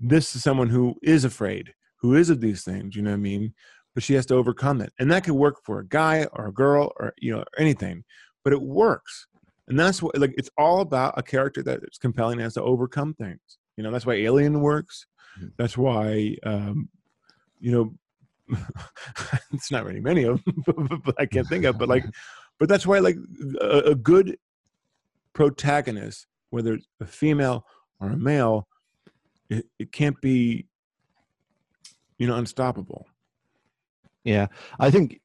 [0.00, 3.20] this is someone who is afraid who is of these things you know what i
[3.20, 3.52] mean?
[3.94, 4.92] But she has to overcome it.
[4.98, 8.04] And that could work for a guy or a girl or you know anything.
[8.44, 9.26] But it works.
[9.68, 12.62] And that's what like it's all about a character that is compelling and has to
[12.62, 13.40] overcome things.
[13.76, 15.06] You know that's why alien works.
[15.56, 16.88] That's why um
[17.60, 17.92] you know
[19.52, 22.04] it's not really many of them but i can't think of but like
[22.58, 23.16] but that's why like
[23.60, 24.36] a, a good
[25.32, 27.64] protagonist whether it's a female
[28.00, 28.66] or a male
[29.48, 30.66] it, it can't be
[32.18, 33.06] you know unstoppable
[34.24, 34.46] Yeah,
[34.78, 35.20] I think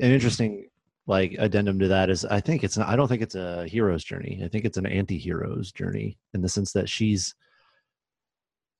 [0.00, 0.68] an interesting
[1.06, 4.04] like addendum to that is I think it's not, I don't think it's a hero's
[4.04, 4.40] journey.
[4.44, 7.34] I think it's an anti-hero's journey in the sense that she's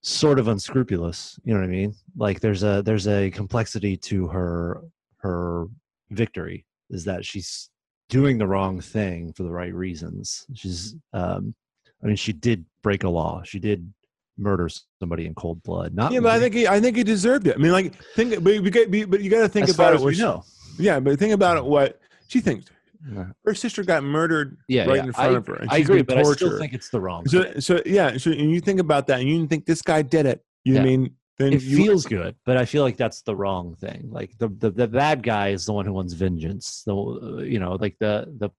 [0.02, 1.38] sort of unscrupulous.
[1.44, 1.94] You know what I mean?
[2.16, 4.82] Like there's a there's a complexity to her
[5.18, 5.66] her
[6.10, 7.70] victory is that she's
[8.08, 10.46] doing the wrong thing for the right reasons.
[10.54, 11.54] She's um
[12.02, 13.42] I mean she did break a law.
[13.44, 13.92] She did
[14.38, 15.94] murder somebody in cold blood.
[15.94, 18.42] Not yeah but i think he, i think he deserved it i mean like think
[18.42, 20.44] but you got but you got to think about it we she- know.
[20.78, 21.64] Yeah, but think about it.
[21.64, 22.70] What she thinks.
[23.12, 23.26] Yeah.
[23.44, 25.04] Her sister got murdered Yeah, right yeah.
[25.04, 25.54] in front I, of her.
[25.54, 27.24] And I she's agree, being but I still think it's the wrong.
[27.24, 27.54] thing.
[27.60, 28.16] So, so yeah.
[28.18, 30.44] So, and you think about that, and you think this guy did it.
[30.64, 30.82] You Yeah.
[30.82, 34.08] mean then it you, feels good, but I feel like that's the wrong thing.
[34.10, 36.82] Like the the, the bad guy is the one who wants vengeance.
[36.84, 38.50] The you know like the the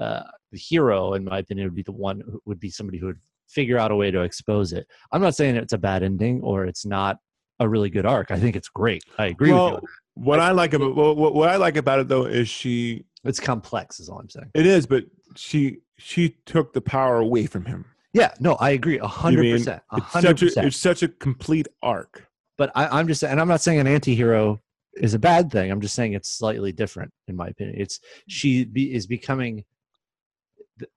[0.00, 3.06] uh, the hero, in my opinion, would be the one who would be somebody who
[3.06, 4.86] would figure out a way to expose it.
[5.12, 7.18] I'm not saying it's a bad ending or it's not
[7.60, 8.30] a really good arc.
[8.30, 9.02] I think it's great.
[9.18, 9.88] I agree with Well, you.
[10.14, 13.04] what I like about what, what- what I like about it though is she.
[13.24, 14.50] It's complex, is all I'm saying.
[14.54, 15.04] It is, but
[15.36, 17.84] she she took the power away from him.
[18.12, 20.66] Yeah, no, I agree, a hundred percent, hundred such a percent.
[20.66, 22.26] it's such a complete arc.
[22.56, 24.60] But I, I'm just, and I'm not saying an anti-hero
[24.94, 25.70] is a bad thing.
[25.70, 27.76] I'm just saying it's slightly different, in my opinion.
[27.80, 29.64] It's she be, is becoming.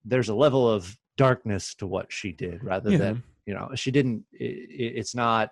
[0.05, 2.97] There's a level of darkness to what she did, rather Yeah.
[2.97, 4.23] than you know she didn't.
[4.39, 5.51] i i- it's not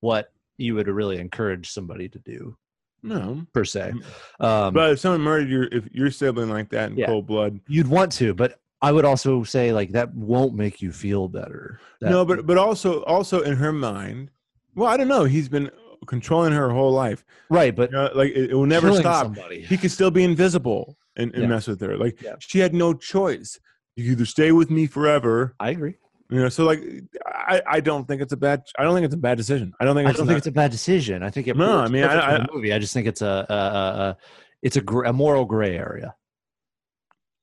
[0.00, 2.56] what you would really encourage somebody to do
[3.04, 3.92] No, per se.
[4.40, 7.06] Um, but if someone murdered your if your sibling like that in Yeah.
[7.06, 10.90] cold blood, you'd want to, but I would also say like that won't make you
[10.90, 11.78] feel better.
[12.00, 14.30] That- no, but but also also in her mind,
[14.74, 15.24] well, I don't know.
[15.24, 15.70] He's been
[16.06, 17.24] controlling her whole life.
[17.50, 19.24] right, but You know, like it, it will never stop.
[19.26, 19.60] Somebody.
[19.62, 21.48] He could still be invisible and, and Yeah.
[21.48, 21.96] mess with her.
[21.96, 22.34] Like Yeah.
[22.40, 23.60] she had no choice.
[23.96, 25.94] You either stay with me forever, I agree.
[26.30, 26.48] You know.
[26.48, 26.82] So like,
[27.26, 28.62] I, I don't think it's a bad.
[28.78, 29.72] I don't think it's a bad decision.
[29.80, 30.18] I don't think I it's.
[30.18, 31.22] don't not- think it's a bad decision.
[31.22, 31.56] I think it.
[31.56, 32.72] No, I mean, I- I- movie.
[32.72, 34.16] I just think it's a, a, a, a
[34.62, 36.14] it's a, gr- a moral gray area.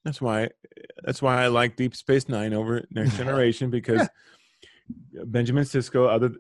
[0.06, 0.50] That's why.
[1.04, 4.08] That's why I like Deep Space Nine over Next Generation because
[5.26, 6.32] Benjamin Sisko, other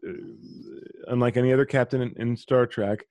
[1.08, 3.06] unlike any other captain in, in Star Trek,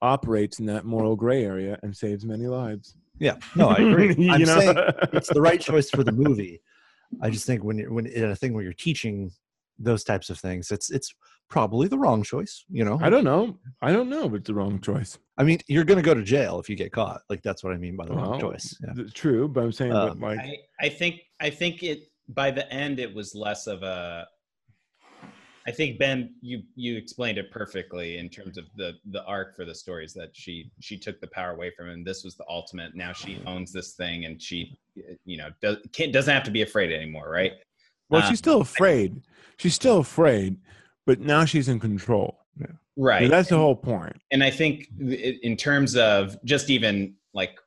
[0.00, 2.94] operates in that moral gray area and saves many lives.
[3.18, 4.14] Yeah, no, I agree.
[4.18, 4.60] You I'm know?
[4.60, 4.76] saying
[5.12, 6.60] it's the right choice for the movie.
[7.22, 9.30] I just think when you're when in a thing where you're teaching
[9.78, 11.14] those types of things, it's it's
[11.48, 12.64] probably the wrong choice.
[12.70, 13.58] You know, I don't know.
[13.80, 15.18] I don't know, but it's the wrong choice.
[15.38, 17.20] I mean, you're going to go to jail if you get caught.
[17.30, 18.76] Like that's what I mean by the wrong choice.
[18.84, 18.92] Yeah.
[18.94, 22.50] th- True, but I'm saying, Um, but like, I, I think I think it by
[22.50, 24.26] the end it was less of a
[25.68, 29.64] I think Ben you you explained it perfectly in terms of the the arc for
[29.64, 32.94] the stories that she she took the power away from him this was the ultimate
[32.94, 34.78] now she owns this thing and she
[35.24, 37.52] you know does can't, doesn't have to be afraid anymore right
[38.10, 39.22] well, um, she's still afraid.
[39.58, 40.56] She's still afraid,
[41.06, 42.38] but now she's in control.
[42.96, 44.16] right And that's the whole point.
[44.30, 47.58] and I think in terms of just even like,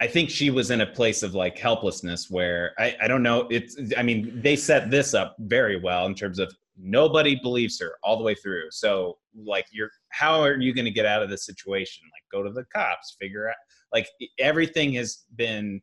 [0.00, 3.46] I think she was in a place of like helplessness where I, I don't know.
[3.50, 7.92] It's, I mean, they set this up very well in terms of nobody believes her
[8.02, 8.70] all the way through.
[8.70, 12.04] So, like, you're, how are you going to get out of this situation?
[12.06, 13.56] Like, go to the cops, figure out,
[13.92, 15.80] like, everything has been,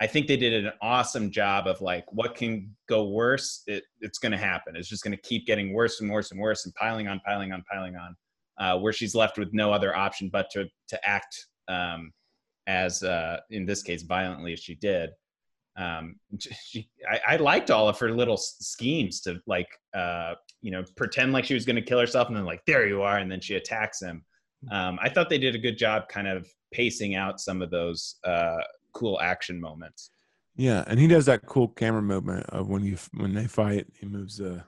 [0.00, 3.62] I think they did an awesome job of like, what can go worse?
[3.66, 4.74] It, it's going to happen.
[4.74, 7.52] It's just going to keep getting worse and worse and worse and piling on, piling
[7.52, 8.16] on, piling on
[8.60, 12.12] uh, where she's left with no other option but to to act um,
[12.66, 15.10] as uh, in this case violently as she did.
[15.80, 20.84] Um, she, I, I liked all of her little schemes to like uh, you know
[20.96, 23.30] pretend like she was going to kill herself and then like there you are and
[23.32, 24.24] then she attacks him.
[24.70, 28.16] Um, I thought they did a good job kind of pacing out some of those
[28.24, 28.58] uh,
[28.92, 30.10] cool action moments.
[30.56, 34.06] Yeah, and he does that cool camera movement of when you when they fight, he
[34.06, 34.62] moves the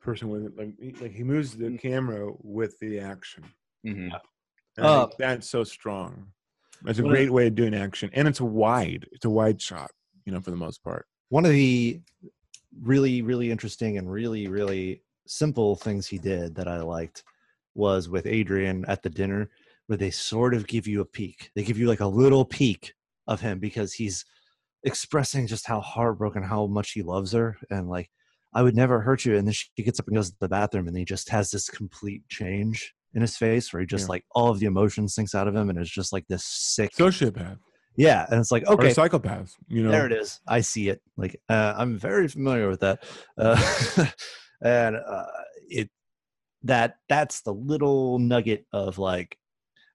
[0.00, 1.80] person with it, like he, like he moves the Mm.
[1.80, 3.44] camera with the action.
[3.86, 4.10] Mhm.
[4.76, 6.32] And Uh, that's so strong.
[6.82, 9.08] That's a great way of doing action, and it's wide.
[9.12, 9.90] It's a wide shot,
[10.26, 11.06] you know, for the most part.
[11.30, 12.00] one of the
[12.82, 17.24] really really interesting and really really simple things he did that i liked
[17.74, 19.48] was with adrian at the dinner
[19.86, 22.92] where they sort of give you a peek they give you like a little peek
[23.28, 24.24] of him because he's
[24.84, 28.10] expressing just how heartbroken how much he loves her and like
[28.52, 30.86] i would never hurt you and then she gets up and goes to the bathroom
[30.86, 34.12] and he just has this complete change in his face where he just Yeah.
[34.14, 36.92] like all of the emotion sinks out of him and it's just like this sick
[36.94, 37.58] Sociopath
[37.96, 39.90] yeah and it's like or okay psychopath, you know.
[39.90, 40.40] there it is.
[40.46, 41.00] I see it.
[41.16, 43.04] Like uh, I'm very familiar with that,
[43.38, 44.06] uh,
[44.62, 45.26] and uh,
[45.68, 45.90] it
[46.62, 49.38] that that's the little nugget of like,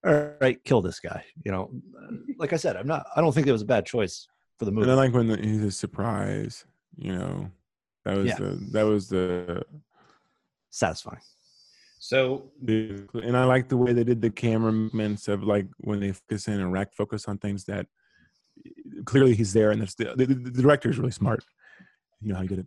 [0.06, 1.24] all right, kill this guy.
[1.46, 1.72] You know,
[2.38, 3.06] like I said, I'm not.
[3.16, 4.84] I don't think it was a bad choice for the movie.
[4.84, 6.66] And I like when the, he's a surprise.
[6.98, 7.52] You know,
[8.06, 8.38] that was Yeah.
[8.40, 9.64] the that was the,
[10.70, 11.20] Satisfying.
[12.04, 12.50] So
[13.14, 16.48] and I like the way they did the camera movements of like when they focus
[16.48, 17.86] in and rack focus on things that
[19.06, 21.44] clearly he's there, and that's the, the, the director is really smart.
[22.20, 22.66] You know how he did it.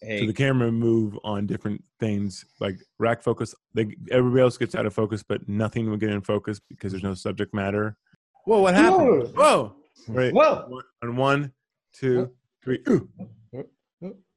[0.00, 3.52] hey, So the camera move on different things like rack focus.
[3.74, 7.02] They, everybody else gets out of focus, but nothing will get in focus because there's
[7.02, 7.96] no subject matter.
[8.44, 8.60] Whoa!
[8.62, 9.34] What happened?
[9.34, 9.74] Whoa!
[10.06, 10.32] Right.
[10.32, 10.66] whoa.
[10.68, 11.52] One- On one,
[11.92, 12.30] two,
[12.62, 12.78] three.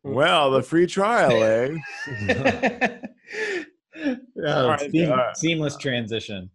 [0.01, 1.77] Well, the free trial, eh?
[4.05, 6.49] oh, right, seam- uh, seamless transition.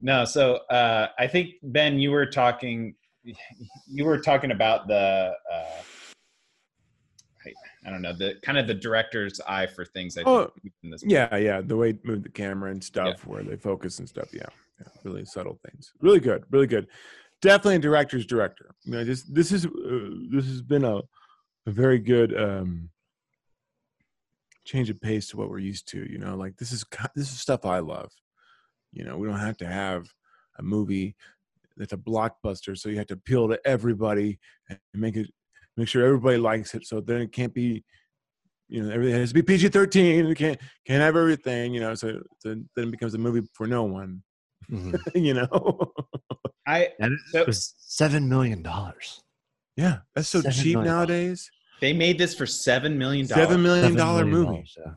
[0.00, 2.94] No, so uh, I think Ben, you were talking,
[3.86, 5.82] you were talking about the, uh,
[7.46, 7.52] I,
[7.86, 10.16] I don't know, the kind of the director's eye for things.
[10.16, 10.50] I Oh,
[10.82, 11.02] this.
[11.04, 11.60] Yeah, yeah.
[11.60, 14.28] The way move the camera and stuff, where they focus and stuff.
[14.32, 14.46] Yeah,
[14.80, 14.86] yeah.
[15.04, 15.92] Really subtle things.
[16.00, 16.44] Really good.
[16.50, 16.86] Really good.
[17.42, 18.74] Definitely a director's director.
[18.84, 19.70] You know, just this is uh,
[20.30, 21.00] this has been a
[21.66, 22.88] a very good um
[24.64, 26.10] change of pace to what we're used to.
[26.10, 28.10] You know, like this is this is stuff I love.
[28.92, 30.06] You know, we don't have to have
[30.58, 31.14] a movie
[31.76, 35.30] that's a blockbuster, so you have to appeal to everybody and make it
[35.76, 36.86] make sure everybody likes it.
[36.86, 37.84] So then it can't be
[38.68, 40.26] you know everything has to be PG thirteen.
[40.26, 41.72] It can't can't have everything.
[41.74, 44.22] You know, so, so then it becomes a movie for no one.
[44.70, 44.98] Mhm.
[45.14, 45.92] you know,
[46.66, 49.22] I and So- was seven million dollars.
[49.76, 51.50] yeah, that's so cheap million nowadays.
[51.80, 53.44] They made this for seven million dollars.
[53.48, 54.64] Seven million dollar movie.
[54.78, 54.92] Yeah.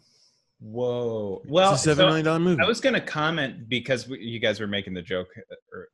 [0.60, 1.41] Whoa.
[1.48, 2.62] Well, it's a seven so million dollar movie.
[2.62, 5.89] I was going to comment because we, you guys were making the joke, uh, or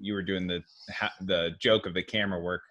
[0.00, 2.62] you were doing the ha- the joke of the camera work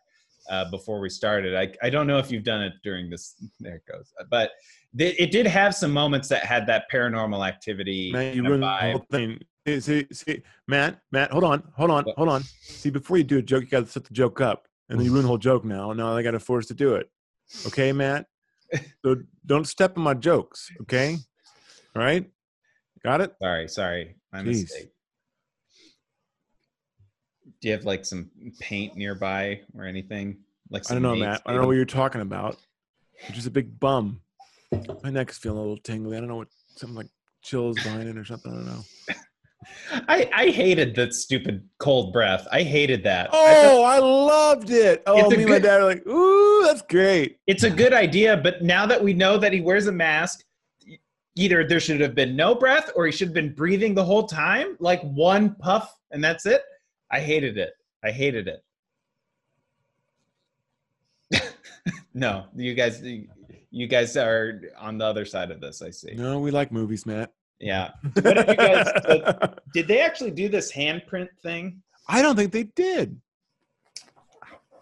[0.50, 1.56] uh, before we started.
[1.56, 3.36] I I don't know if you've done it during this.
[3.60, 4.12] There it goes.
[4.30, 4.52] But
[4.98, 8.50] th- it did have some moments that had that paranormal activity Man, you kind of
[8.52, 9.40] ruined the whole thing.
[9.66, 12.18] See, see, see, Matt, Matt, hold on, hold on, What?
[12.18, 12.44] hold on.
[12.62, 15.06] See, before you do a joke, you got to set the joke up, and then
[15.06, 15.64] you ruin the whole joke.
[15.64, 17.10] Now, now I got to force to do it.
[17.68, 18.26] Okay, Matt.
[19.04, 20.70] So don't step on my jokes.
[20.82, 21.18] Okay.
[21.96, 22.30] All right.
[23.04, 23.36] Got it.
[23.42, 24.62] Sorry, sorry, my Jeez.
[24.62, 24.90] mistake.
[27.62, 30.38] Do you have like some paint nearby or anything?
[30.70, 31.42] Like I don't know, Matt.
[31.46, 32.58] I don't know what you're talking about.
[33.28, 34.22] You're just a big bum.
[35.04, 36.18] My neck's feeling a little tingly.
[36.18, 37.10] I don't know what something like
[37.42, 38.52] chills behind it or something.
[38.52, 38.82] I don't know.
[39.92, 42.48] I I hated that stupid cold breath.
[42.52, 43.30] I hated that.
[43.34, 45.04] I thought- Oh, I loved it.
[45.06, 47.38] Oh, me and my dad are like, ooh, that's great.
[47.48, 50.44] it's a good idea, but now that we know that he wears a mask,
[51.36, 54.28] either there should have been no breath or he should have been breathing the whole
[54.28, 56.62] time, like one puff and that's it.
[57.12, 57.74] I hated it.
[58.04, 58.64] I hated it.
[62.14, 63.02] no, you guys
[63.72, 66.14] you guys are on the other side of this, I see.
[66.14, 67.34] No, we like movies, Matt.
[67.64, 67.92] Yeah.
[68.14, 71.82] What did you guys uh, did they actually do this handprint thing?
[72.10, 73.20] I don't think they did.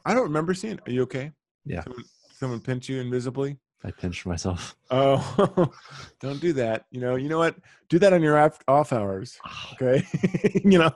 [0.03, 0.73] I don't remember seeing.
[0.73, 0.87] It.
[0.87, 1.31] Are you okay?
[1.63, 1.83] Yeah.
[1.83, 3.57] Someone, someone pinched you invisibly.
[3.83, 4.75] I pinched myself.
[4.89, 5.71] Oh,
[6.19, 6.85] don't do that.
[6.89, 7.15] You know.
[7.15, 7.55] You know what?
[7.89, 9.37] Do that on your off, off hours.
[9.73, 10.03] Okay.
[10.65, 10.91] you know,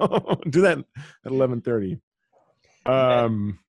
[0.49, 1.99] do that at eleven thirty.
[2.85, 3.59] Um.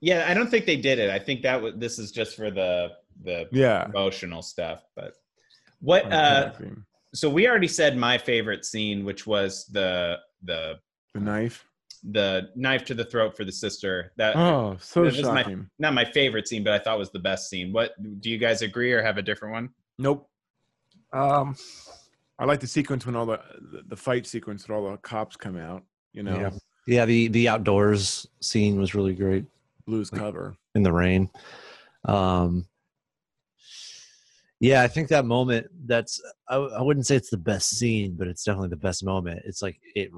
[0.00, 1.10] Yeah, I don't think they did it.
[1.10, 3.84] I think that was this is just for the the Yeah.
[3.86, 5.12] emotional stuff, but
[5.80, 6.70] what uh Exactly.
[7.14, 10.78] So we already said my favorite scene which was the the
[11.14, 11.64] the knife.
[12.10, 15.68] the knife to the throat for the sister that Oh, so this is my- shocking.
[15.78, 18.62] not my favorite scene but i thought was the best scene what do you guys
[18.62, 20.26] agree or have a different one Nope.
[21.12, 21.54] Um,
[22.38, 23.40] I like the sequence when all the
[23.72, 25.82] the, the fight sequence when all the cops come out.
[26.14, 26.50] You know, Yeah.
[26.86, 29.44] yeah, the the outdoors scene was really great
[29.86, 30.56] blues Like- cover.
[30.74, 31.28] in the rain.
[32.06, 32.66] Um,
[34.62, 35.66] yeah, I think that moment.
[35.86, 39.40] That's I, I wouldn't say it's the best scene, but it's definitely the best moment.
[39.44, 40.10] It's like it.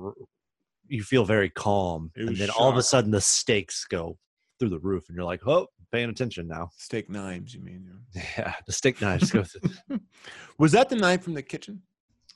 [0.86, 4.18] You feel very calm, and was then all of a sudden the stakes go
[4.58, 7.88] through the roof, and you're like, "Oh, paying attention now." Steak knives, you mean?
[8.14, 10.00] Yeah, the steak knives go through.
[10.58, 11.80] Was that the knife from the kitchen,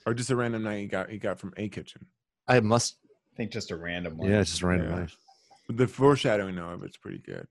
[0.06, 1.10] or just a random knife he got?
[1.10, 2.06] He got from a kitchen.
[2.48, 2.96] I must.
[3.34, 4.96] i think just a random one Yeah, just a random Yeah.
[5.00, 5.16] knife.
[5.68, 7.46] The foreshadowing though of it's pretty good.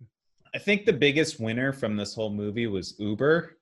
[0.56, 3.57] i think the biggest winner from this whole movie was uber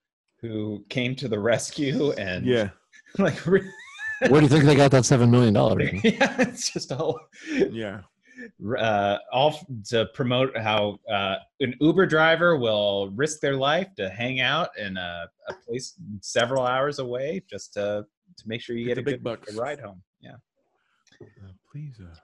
[0.48, 2.70] who came to the rescue and Yeah,
[3.18, 3.70] like re-
[4.30, 5.90] Where do you think they got that seven million dollars?
[6.04, 7.20] yeah it's just a whole
[7.52, 8.02] yeah.
[8.78, 9.58] uh, all
[9.90, 14.98] to promote how uh, an Uber driver will risk their life to hang out in
[14.98, 18.06] a, a place several hours away just to
[18.38, 19.56] to make sure you Get get, a big good bucks.
[19.56, 20.02] ride home.
[20.20, 20.32] Yeah,
[21.22, 21.98] Uh, please.
[22.02, 22.16] Uh,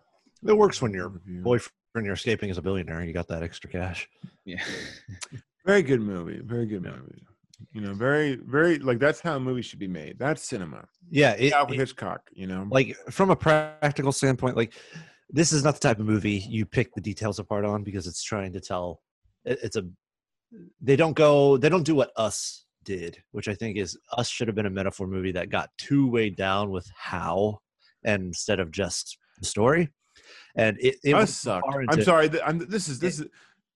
[0.51, 1.71] It works when your boyfriend
[2.05, 3.03] you're escaping as a billionaire.
[3.03, 4.09] You got that extra cash.
[4.43, 4.61] yeah.
[5.65, 6.41] Very good movie.
[6.43, 6.91] Very good Yeah.
[6.97, 7.21] movie.
[7.73, 10.19] You know, very, very like that's how a movie should be made.
[10.19, 10.85] That's cinema.
[11.09, 12.21] Yeah, it, Alfred it- Hitchcock.
[12.33, 14.73] You know, like from a practical standpoint, like
[15.29, 18.23] this is not the type of movie you pick the details apart on because it's
[18.23, 19.01] trying to tell.
[19.45, 19.83] it- It's a
[20.81, 24.49] they don't go they don't do what us did, which I think is us should
[24.49, 27.59] have been a metaphor movie that got too weighed down with how
[28.03, 29.89] and instead of just the story.
[30.55, 31.65] And it, it us sucked.
[31.71, 32.29] far I'm sorry.
[32.29, 33.27] th- I'm, this is this is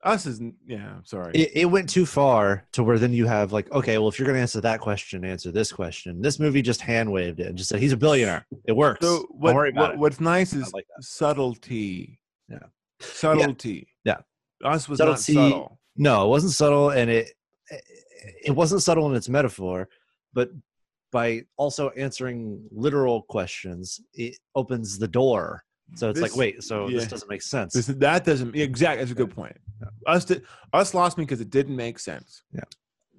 [0.06, 0.96] us is yeah.
[0.98, 1.34] I'm sorry.
[1.34, 4.26] it, it went too far to where then you have like okay well if you're
[4.26, 7.58] going to answer that question answer this question this movie just hand waved it and
[7.58, 10.20] just said he's a billionaire it works so don't what, worry about what it what's
[10.22, 12.20] nice is like subtlety.
[12.48, 12.60] Yeah.
[13.00, 13.88] Subtlety.
[14.04, 14.18] Yeah.
[14.64, 15.80] Us was Subtlety- not subtle.
[15.98, 17.34] no it wasn't subtle and it
[18.44, 19.90] it wasn't subtle in its metaphor
[20.34, 20.50] but
[21.12, 25.64] by also answering literal questions, it opens the door.
[25.94, 27.00] So it's like, wait, so yeah.
[27.00, 27.74] this doesn't make sense.
[27.74, 29.00] This, that doesn't exactly.
[29.00, 29.56] That's a good point.
[30.08, 32.44] Us, did, us lost me because it didn't make sense.
[32.54, 32.66] It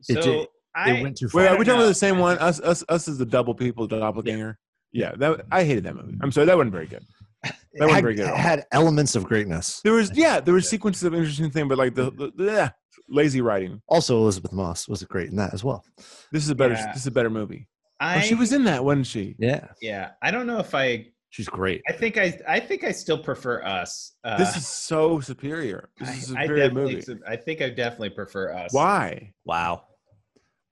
[0.08, 1.54] so did- I, it went too Wait, far.
[1.54, 2.36] are we talking about the same one?
[2.38, 4.58] Us, us, us is the double people doppelganger.
[4.92, 6.16] Yeah, that I hated that movie.
[6.20, 7.04] I'm sorry, that wasn't very good.
[7.78, 9.82] That wasn't had, very good at had elements of greatness.
[9.84, 12.74] There was yeah, there was sequences of interesting thing, but like the, the, the
[13.10, 13.82] lazy writing.
[13.86, 15.84] Also, Elisabeth Moss was great in that as well.
[16.32, 16.72] This is a better.
[16.72, 16.92] Yeah.
[16.92, 17.68] This is a better movie.
[18.00, 19.36] I Oh, she was in that, wasn't she?
[19.38, 20.12] Yeah, yeah.
[20.22, 21.08] I don't know if I.
[21.31, 21.83] she's great.
[21.89, 22.39] I think I.
[22.47, 24.16] I think I still prefer us.
[24.24, 25.91] Uh, This is so superior.
[25.99, 26.95] This I, is a I superior definitely.
[27.09, 27.20] movie.
[27.27, 28.72] I think I definitely prefer us.
[28.72, 29.33] Why?
[29.45, 29.85] Wow.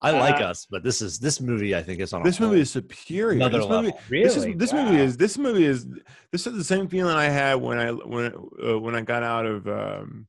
[0.03, 1.75] I like Uh, us, but this is this movie.
[1.75, 3.37] I think is on a This movie whole is superior.
[3.37, 3.93] another This movie.
[4.11, 4.25] Really?
[4.25, 4.85] This, is, this Wow.
[4.85, 5.87] movie is this movie is
[6.31, 8.35] this is the same feeling I had when I when
[8.67, 10.27] uh, when I got out of um,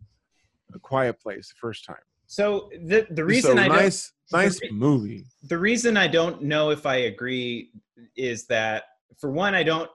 [0.73, 1.97] a Quiet Place the first time.
[2.27, 5.25] So the the This is reason a I don't nice nice re- movie.
[5.43, 7.71] the reason I don't know if I agree
[8.15, 8.83] is that
[9.19, 9.89] for one, I don't.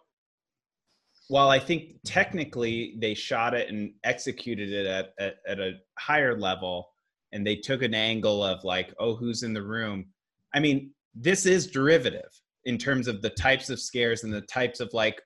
[1.31, 1.97] While I think mm-hmm.
[2.05, 6.89] technically they shot it and executed it at, at, at a higher level,
[7.33, 10.07] and they took an angle of like, oh, who's in the room?
[10.53, 12.31] I mean, this is derivative
[12.65, 15.23] in terms of the types of scares and the types of like,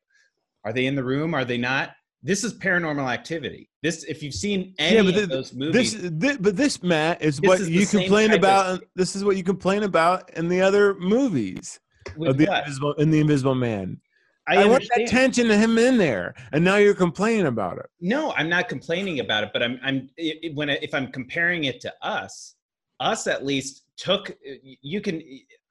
[0.67, 1.33] are they in the room?
[1.33, 1.93] Are they not?
[2.23, 3.71] This is paranormal activity.
[3.83, 7.23] This, if you've seen any Yeah, but of those movies, This, thi- but this Matt
[7.23, 8.85] is This what is you complain type of- about.
[8.95, 11.81] This is what you complain about in the other movies
[12.17, 12.61] with of the what?
[12.61, 14.01] invisible in the Invisible Man.
[14.47, 17.87] I, I, want that tension of him in there, and now you're complaining about it.
[18.01, 21.11] No, I'm not complaining about it, but I'm I'm it, it- when I, if I'm
[21.11, 22.57] comparing it to us,
[23.01, 24.37] us at least took
[24.83, 25.23] you can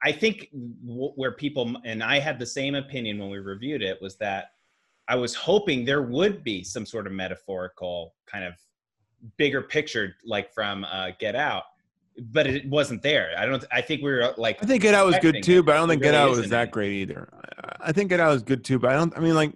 [0.02, 0.48] I think
[0.82, 4.52] where people and I had the same opinion when we reviewed it was that
[5.08, 8.54] I was hoping there would be some sort of metaphorical kind of
[9.36, 11.64] bigger picture like from uh, Get Out,
[12.18, 13.30] but it wasn't there.
[13.36, 13.64] I don't.
[13.72, 15.88] I think we were like I think Get Out was good too, but I don't
[15.88, 17.28] think Get Out was that great either.
[17.80, 19.16] I- think Get Out was good too, but I don't.
[19.16, 19.52] I mean, like,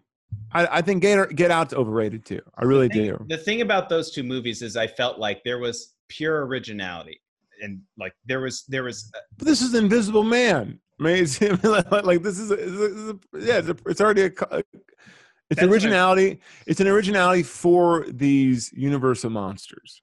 [0.52, 2.40] I, I think Get Get Out's overrated too.
[2.56, 3.24] I really thing- do.
[3.28, 7.20] The thing about those two movies is I felt like there was pure originality
[7.62, 10.78] and like there was there was uh, But this is Invisible Man.
[11.00, 14.00] I mean, it's, like, like this is, a, this is a- yeah, it's, a, it's
[14.00, 14.26] already a.
[14.26, 16.40] It's That's what I- originality.
[16.66, 20.02] It's an originality for these Universal monsters.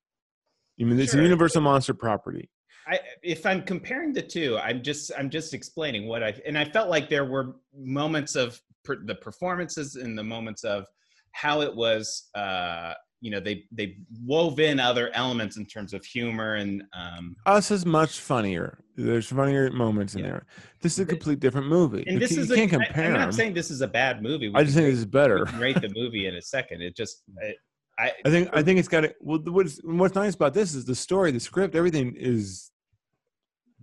[0.80, 1.22] I mean, it's Sure.
[1.22, 2.50] a Universal monster property.
[2.88, 6.66] I, if I'm comparing the two, I'm just I'm just explaining what I and I
[6.66, 10.86] felt like there were moments of per, the performances and the moments of
[11.32, 12.30] how it was.
[12.36, 17.36] Uh, you know, they they wove in other elements in terms of humor and um,
[17.48, 18.78] Us is much funnier.
[18.96, 20.28] There's funnier moments in Yeah.
[20.28, 20.46] there.
[20.82, 22.04] This is a complete different movie.
[22.06, 23.82] and You this can't- is you a, can't I- compare I'm not saying this is
[23.82, 24.50] a bad movie.
[24.50, 25.46] We I just think this is better.
[25.58, 26.84] rate the movie in a second.
[26.84, 27.54] It just I
[27.98, 29.16] I, I think I think it's got it.
[29.22, 32.72] Well, what's what's nice about this is the story, the script, everything is.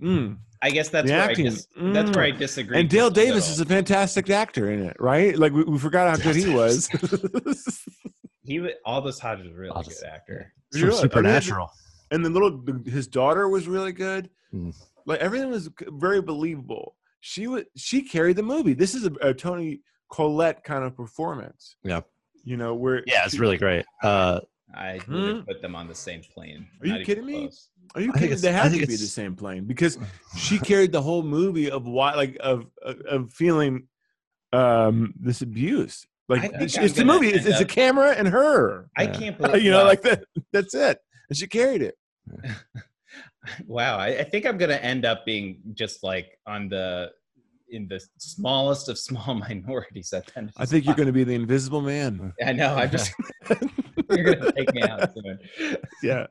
[0.03, 0.39] Mm.
[0.65, 2.39] I guess that's The where acting, I dis- that's where I mm.
[2.39, 2.79] disagree.
[2.79, 5.37] And Dale Davis is a fantastic actor in it, right?
[5.37, 6.89] Like we, we forgot how good he was.
[8.45, 10.53] he wa- Aldis Hodge is a really Aldis, good actor.
[10.73, 10.93] From Really?
[10.93, 11.71] I mean, Supernatural.
[12.11, 14.31] and the little his daughter was really good.
[14.55, 14.75] Mm.
[15.07, 16.97] Like everything was very believable.
[17.21, 18.75] She was she carried the movie.
[18.75, 19.81] This is a, a Toni
[20.13, 21.77] Collette kind of performance.
[21.83, 22.03] Yeah.
[22.45, 23.03] You know where?
[23.07, 23.85] Yeah, it's really great.
[24.03, 24.41] Uh,
[24.75, 25.41] I Hmm?
[25.43, 26.67] put them on the same plane.
[26.81, 27.41] Are you Not kidding me?
[27.41, 27.69] close.
[27.95, 28.39] Are you I kidding?
[28.39, 29.99] They I had to be the same plane because
[30.37, 33.89] she carried the whole movie of why, like, of of, of feeling
[34.53, 36.07] um this abuse.
[36.29, 37.29] Like, it's, I'm it's the movie.
[37.29, 38.89] It's, it's a camera and her.
[38.97, 39.13] I Yeah.
[39.13, 39.87] can't believe You know, wow.
[39.89, 40.25] like that.
[40.53, 40.99] That's it.
[41.29, 41.97] And she carried it.
[43.67, 43.99] wow.
[43.99, 47.11] I, I think I'm gonna end up being just like on the
[47.73, 50.13] in the smallest of small minorities.
[50.13, 52.33] At the end of I think you're going to be the Invisible Man.
[52.45, 52.75] I know.
[52.75, 53.13] I'm just.
[54.11, 55.39] you're gonna take me out soon.
[56.03, 56.27] Yeah.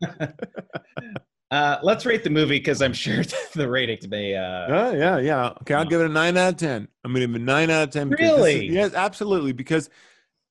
[1.49, 3.23] Uh, let's rate the movie because I'm sure
[3.55, 4.35] the ratings may.
[4.35, 5.47] Uh, Oh, yeah, yeah.
[5.61, 6.87] Okay, I'll give it a nine out of ten.
[7.03, 8.09] I'm gonna give it a nine out of ten.
[8.09, 8.67] this is- Really?
[8.69, 9.51] yes, absolutely.
[9.51, 9.89] Because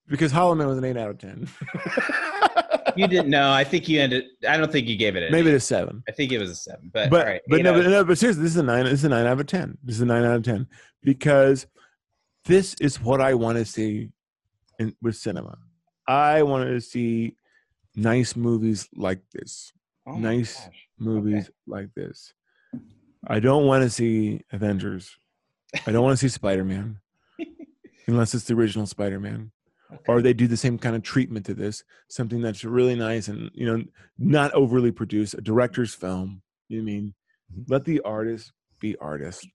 [0.09, 1.49] because Hollow Man was an eight out of ten.
[2.97, 3.51] You didn't know.
[3.53, 4.25] I think you ended.
[4.49, 5.31] I don't think you gave it.
[5.31, 5.55] Maybe eight.
[5.55, 6.03] a seven.
[6.09, 6.91] I think it was a seven.
[6.93, 8.85] But But right, but no, but no, but seriously, this is a nine.
[8.85, 9.79] This is a nine out of ten.
[9.83, 10.67] This is a nine out of ten
[11.03, 11.67] because
[12.45, 14.11] this is what I want to see
[14.79, 15.59] in with cinema.
[16.07, 17.37] I want to see
[17.95, 19.73] nice movies like this.
[20.07, 20.69] oh nice.
[20.99, 22.35] Movies like this.
[23.27, 25.17] I don't want to see Avengers.
[25.87, 26.99] I don't want to see Spider Man,
[28.07, 29.53] unless it's the original Spider Man.
[29.93, 30.03] Okay.
[30.09, 33.51] or they do the same kind of treatment to this something that's really nice and
[33.55, 33.83] you know
[34.19, 37.15] not overly produced a director's film you know what i mean
[37.53, 37.65] Mhm.
[37.69, 39.47] let the artist be artist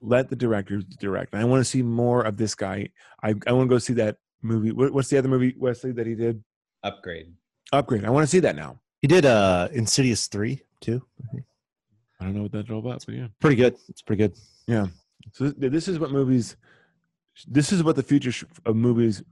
[0.00, 2.88] let the director direct i want to see more of this guy
[3.22, 6.06] i, I want to go see that movie what, what's the other movie wesley that
[6.06, 6.42] he did
[6.82, 7.32] upgrade.
[7.72, 11.02] upgrade i want to see that now he did uh, Insidious three too.
[12.20, 13.76] i don't know what that's all about but yeah Pretty good.
[13.88, 14.34] It's pretty good.
[14.66, 14.86] Yeah.
[15.32, 16.56] So this is what movies.
[17.46, 19.22] This is what the future of movies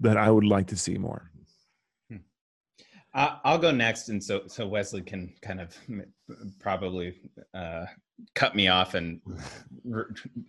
[0.00, 1.30] that I would like to see more.
[3.12, 5.76] I- I'll go next, and so so Wesley can kind of
[6.60, 7.16] probably
[7.54, 7.86] uh,
[8.34, 9.20] cut me off and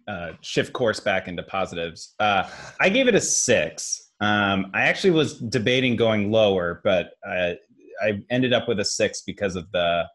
[0.07, 2.13] uh, shift course back into positives.
[2.19, 2.47] Uh,
[2.79, 4.11] I gave it a six.
[4.19, 7.57] Um, I actually was debating going lower, but I,
[8.01, 10.05] I ended up with a six because of the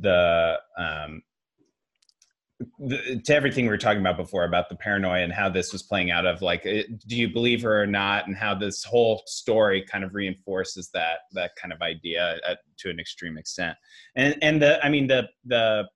[0.00, 1.22] the um,
[2.78, 5.82] the, to everything we were talking about before about the paranoia and how this was
[5.82, 8.26] playing out of like it, do you believe her or not?
[8.26, 12.90] And how this whole story kind of reinforces that that kind of idea at, to
[12.90, 13.76] an extreme extent.
[14.16, 15.88] And and the i mean the the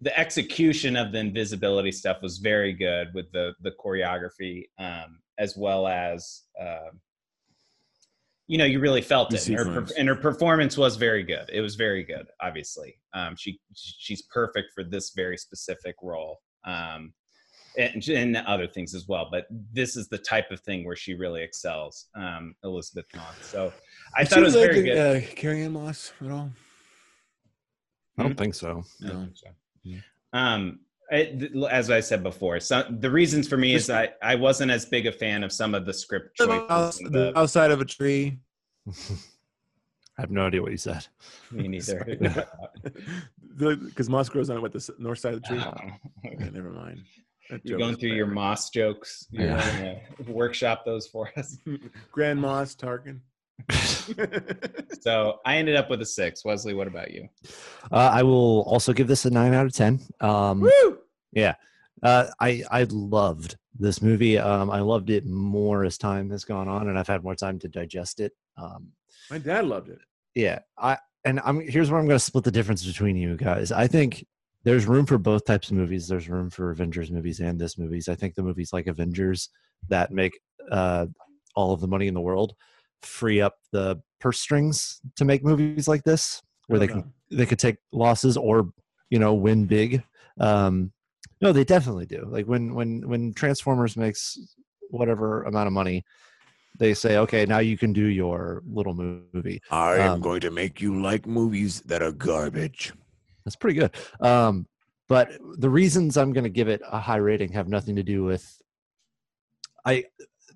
[0.00, 5.56] the execution of the invisibility stuff was very good with the the choreography um as
[5.56, 6.90] well as uh,
[8.48, 11.48] you know you really felt The it and her, and her performance was very good
[11.52, 17.12] it was very good obviously um she she's perfect for this very specific role um
[17.76, 21.14] and, and other things as well but this is the type of thing where she
[21.14, 23.70] really excels um elisabeth moss so
[24.16, 26.50] i Did thought it was like, very good Uh, Carrie Ann Moss at all?
[28.16, 28.82] I don't think so.
[29.04, 29.24] I don't No.
[29.26, 29.48] think so.
[29.84, 29.98] Yeah.
[30.32, 30.80] Um,
[31.10, 34.84] it, as I said before, so the reasons for me is I, I wasn't as
[34.84, 36.98] big a fan of some of the script choices.
[37.10, 38.38] The- outside of a tree.
[40.18, 41.06] I have no idea what you said.
[41.50, 42.16] me neither.
[43.58, 45.60] Because moss grows on what the north side of the tree.
[45.60, 45.74] Oh,
[46.24, 47.00] Yeah, never mind.
[47.50, 48.26] That You're going through your.
[48.26, 49.26] Moss jokes.
[49.30, 50.00] You're Yeah.
[50.18, 51.58] gonna workshop those for us.
[52.12, 53.20] Grand Moss Tarkin.
[55.00, 56.44] So I ended up with a six.
[56.44, 57.28] Wesley, what about you?
[57.92, 60.00] Uh, I will also give this a nine out of ten.
[60.20, 60.98] Um, Woo!
[62.02, 64.38] uh, I I loved this movie.
[64.38, 67.58] Um, I loved it more as time has gone on, and I've had more time
[67.60, 68.32] to digest it.
[68.56, 68.88] Um,
[69.30, 69.98] My dad loved it.
[70.34, 73.72] yeah, I and I'm here's where I'm going to split the difference between you guys.
[73.72, 74.26] I think
[74.64, 76.08] there's room for both types of movies.
[76.08, 78.08] There's room for Avengers movies and this movies.
[78.08, 79.48] I think the movies like Avengers
[79.88, 80.38] that make
[80.70, 81.06] uh,
[81.54, 82.54] all of the money in the world
[83.02, 87.12] free up the purse strings to make movies like this, where I they don't can
[87.30, 87.38] know.
[87.38, 88.70] they could take losses or
[89.10, 90.02] you know win big.
[90.40, 90.92] Um,
[91.40, 92.26] no, they definitely do.
[92.30, 94.38] Like when when when Transformers makes
[94.90, 96.04] whatever amount of money,
[96.78, 99.60] they say, okay, now you can do your little movie.
[99.70, 102.92] I am Um, going to make you like movies that are garbage.
[103.44, 103.94] That's pretty good.
[104.20, 104.66] Um,
[105.08, 108.24] but the reasons I'm going to give it a high rating have nothing to do
[108.24, 108.60] with.
[109.86, 110.04] I,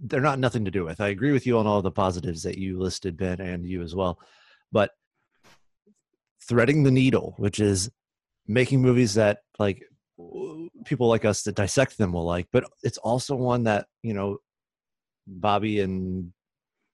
[0.03, 1.01] they're not nothing to do with.
[1.01, 3.95] I agree with you on all the positives that you listed, Ben, and you as
[3.95, 4.19] well.
[4.73, 4.91] But
[6.49, 7.91] threading the needle, which is
[8.47, 9.83] making movies that like
[10.85, 14.39] people like us that dissect them will like, but it's also one that you know
[15.27, 16.33] Bobby and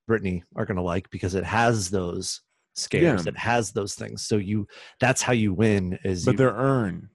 [0.07, 2.43] Brittany are going to like because it has those
[2.79, 3.25] scares.
[3.25, 3.31] Yeah.
[3.31, 4.27] It has those things.
[4.27, 4.67] So you
[5.01, 7.09] that's how you win is But you, they're earned.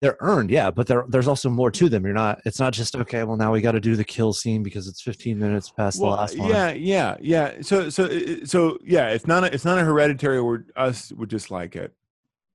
[0.00, 2.04] they're earned, yeah, but there there's also more to them.
[2.04, 4.62] You're not it's not just okay, well now we got to do the kill scene
[4.62, 6.50] because it's 15 minutes past the last one.
[6.50, 7.54] yeah, yeah, yeah.
[7.60, 8.08] So, so,
[8.44, 9.08] so, yeah.
[9.10, 9.44] It's not.
[9.44, 10.42] A, it's not a hereditary.
[10.42, 11.92] Where us would just like it.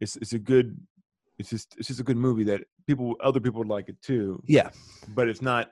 [0.02, 0.18] It's.
[0.18, 0.78] It's a good.
[1.40, 1.76] It's just.
[1.78, 3.16] It's just a good movie that people.
[3.22, 4.42] Other people would like it too.
[4.46, 4.70] Yeah.
[5.10, 5.72] But it's not.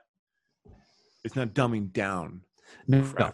[1.24, 2.40] It's not dumbing down.
[2.86, 3.32] No, no.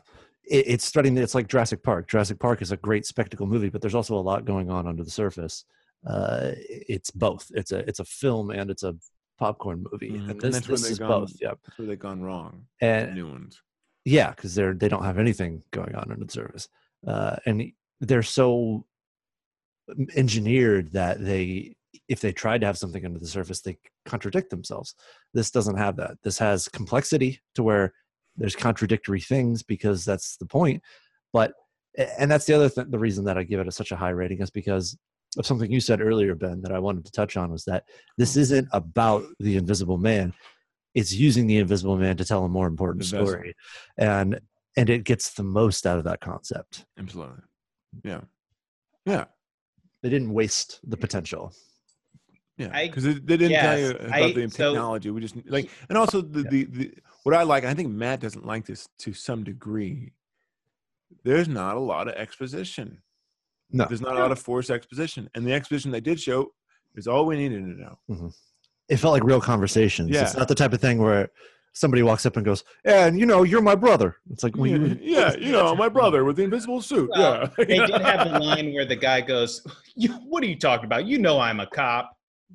[0.51, 2.09] It, it's starting it's like Jurassic Park.
[2.09, 5.03] Jurassic Park is a great spectacle movie, but there's also a lot going on under
[5.05, 5.64] the surface.
[6.07, 7.51] Uh it's both.
[7.55, 8.94] It's a it's a film and it's a
[9.38, 10.11] popcorn movie.
[10.11, 10.20] Mhm.
[10.22, 11.32] And And this, that's where this is gone- both.
[11.40, 11.53] Yeah.
[11.64, 12.66] That's where they've gone wrong.
[12.80, 13.61] And New ones.
[14.05, 16.68] yeah because they're they don't have anything going on under the surface
[17.07, 18.84] uh and they're so
[20.16, 21.74] engineered that they
[22.09, 23.76] if they tried to have something under the surface they
[24.07, 24.94] contradict themselves
[25.34, 27.92] this doesn't have that this has complexity to where
[28.37, 30.83] there's contradictory things because that's the point
[31.33, 31.53] but
[32.18, 34.11] and that's the other th- the reason that i give it a, such a high
[34.11, 34.97] rating is because
[35.39, 37.85] of something you said earlier ben that i wanted to touch on was that
[38.18, 40.33] this isn't about the invisible man
[40.95, 43.55] it's using the invisible man to tell a more important The story
[43.99, 44.41] and
[44.76, 47.43] and it gets the most out of that concept Absolutely.
[48.05, 48.20] Yeah.
[49.05, 49.24] Yeah.
[50.03, 51.53] they didn't waste the potential
[52.57, 55.11] Yeah, because they didn't tell you about I- the so- technology.
[55.11, 57.64] We just like, and also the, the the what I like.
[57.64, 60.12] I think Matt doesn't like this to some degree.
[61.24, 63.02] There's not a lot of exposition.
[63.72, 63.84] No.
[63.86, 66.50] there's not a lot of forced exposition, and the exposition they did show
[66.96, 67.98] is all we needed to know.
[68.10, 68.28] Mm-hmm.
[68.88, 70.22] it felt like real conversations Yeah.
[70.22, 71.28] it's not the type of thing where
[71.72, 74.76] somebody walks up and goes and you know you're my brother it's like well, yeah,
[74.76, 77.08] you, yeah, you know, my brother with the invisible suit.
[77.16, 79.64] Well, yeah, They did have the line where the guy goes,
[80.24, 81.06] "What are you talking about?
[81.06, 82.10] You know I'm a cop."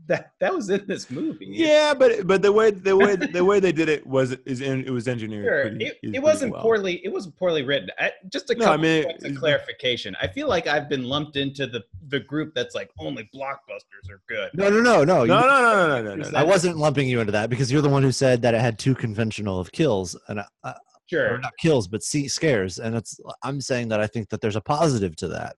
[0.08, 1.48] That that was in this movie.
[1.50, 4.86] Yeah, but but the way the way the way they did it was is in,
[4.86, 5.46] it was engineered.
[5.46, 6.62] Sure, pretty- it, is it wasn't well.
[6.62, 7.02] poorly.
[7.04, 7.89] It wasn't poorly written.
[7.98, 10.16] I, just a No, I mean, points of clarification.
[10.22, 14.22] I feel like I've been lumped into the the group that's like only blockbusters are
[14.28, 14.52] good.
[14.54, 15.04] No, no, no, no.
[15.04, 16.38] No, You- no, no, no, no, no, no.
[16.38, 18.78] I wasn't lumping you into that because you're the one who said that it had
[18.78, 20.74] too conventional of kills and uh, or
[21.08, 22.80] Sure, not kills, but see, scares.
[22.80, 25.56] And it's I'm saying that I think that there's a positive to that.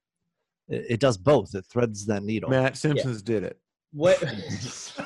[0.69, 1.55] It, it does both.
[1.55, 2.49] It threads that needle.
[2.49, 3.57] Matt Simpsons did it.
[3.97, 4.21] What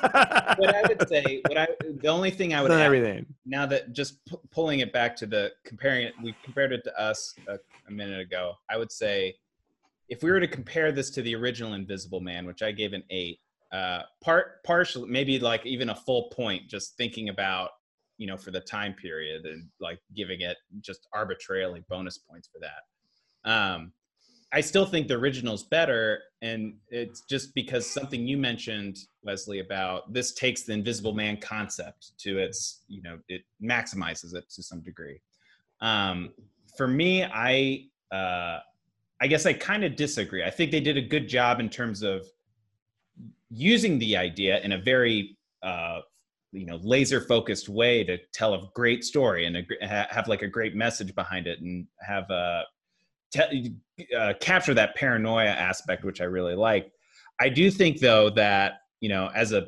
[0.56, 1.66] what I would say, what I
[2.00, 3.24] the only thing I would add, everything.
[3.46, 7.00] now that just p- pulling it back to the comparing it, we compared it to
[7.00, 8.52] us a, a minute ago.
[8.70, 9.34] I would say
[10.10, 13.02] if we were to compare this to the original Invisible Man, which I gave an
[13.08, 13.38] eight,
[13.72, 17.70] uh, part partially maybe like even a full point, just thinking about
[18.18, 22.60] you know for the time period and like giving it just arbitrarily bonus points for
[22.60, 23.50] that.
[23.50, 23.92] Um,
[24.54, 30.12] I still think the original's better, and it's just because something you mentioned, Wesley, about
[30.12, 34.80] this takes the Invisible Man concept to its, you know, it maximizes it to some
[34.80, 35.20] degree.
[35.80, 36.34] Um,
[36.76, 38.58] for me, I, uh,
[39.22, 40.44] I guess I kind of disagree.
[40.44, 42.26] I think they did a good job in terms of
[43.50, 46.00] using the idea in a very, uh,
[46.52, 50.42] you know, laser focused way to tell a great story and a, ha- have like
[50.42, 52.64] a great message behind it and have a
[53.32, 53.74] te-
[54.16, 56.90] uh, capture that paranoia aspect, which I really like.
[57.40, 59.66] I do think though that you know, as a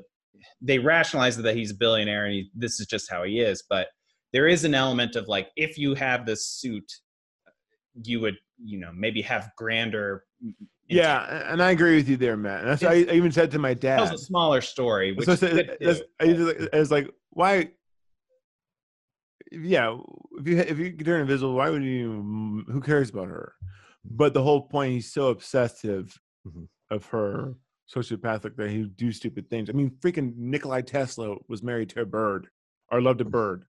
[0.61, 3.89] they rationalize that he's a billionaire and he, this is just how he is, but
[4.32, 6.85] there is an element of like if you have this suit,
[8.03, 10.24] you would you know maybe have grander.
[10.89, 12.61] Yeah, and I agree with you there, Matt.
[12.61, 14.12] And that's what I, I even said to my dad.
[14.12, 16.68] a smaller story, which So I said- good that's- too.
[16.72, 17.70] I I was like, why?
[19.51, 19.99] Yeah,
[20.39, 22.64] if you if you turn invisible, why would you?
[22.68, 23.55] Who cares about her?
[24.05, 26.69] But the whole point, he's so obsessive Mhm.
[26.91, 27.55] of her
[27.93, 29.69] sociopathic that he do stupid things.
[29.71, 32.49] I mean, freaking Nikolai Tesla was married to a bird,
[32.91, 33.65] or loved a bird,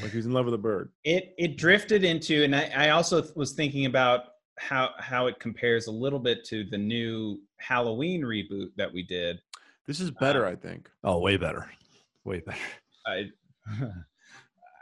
[0.00, 0.92] like he was in love with a bird.
[1.04, 4.24] it it drifted into and I, I also was thinking about
[4.58, 9.40] how how it compares a little bit to the new halloween reboot that we did
[9.86, 10.90] This is better, I think.
[11.02, 11.70] Oh, way better.
[12.24, 12.58] Way better.
[13.06, 13.30] i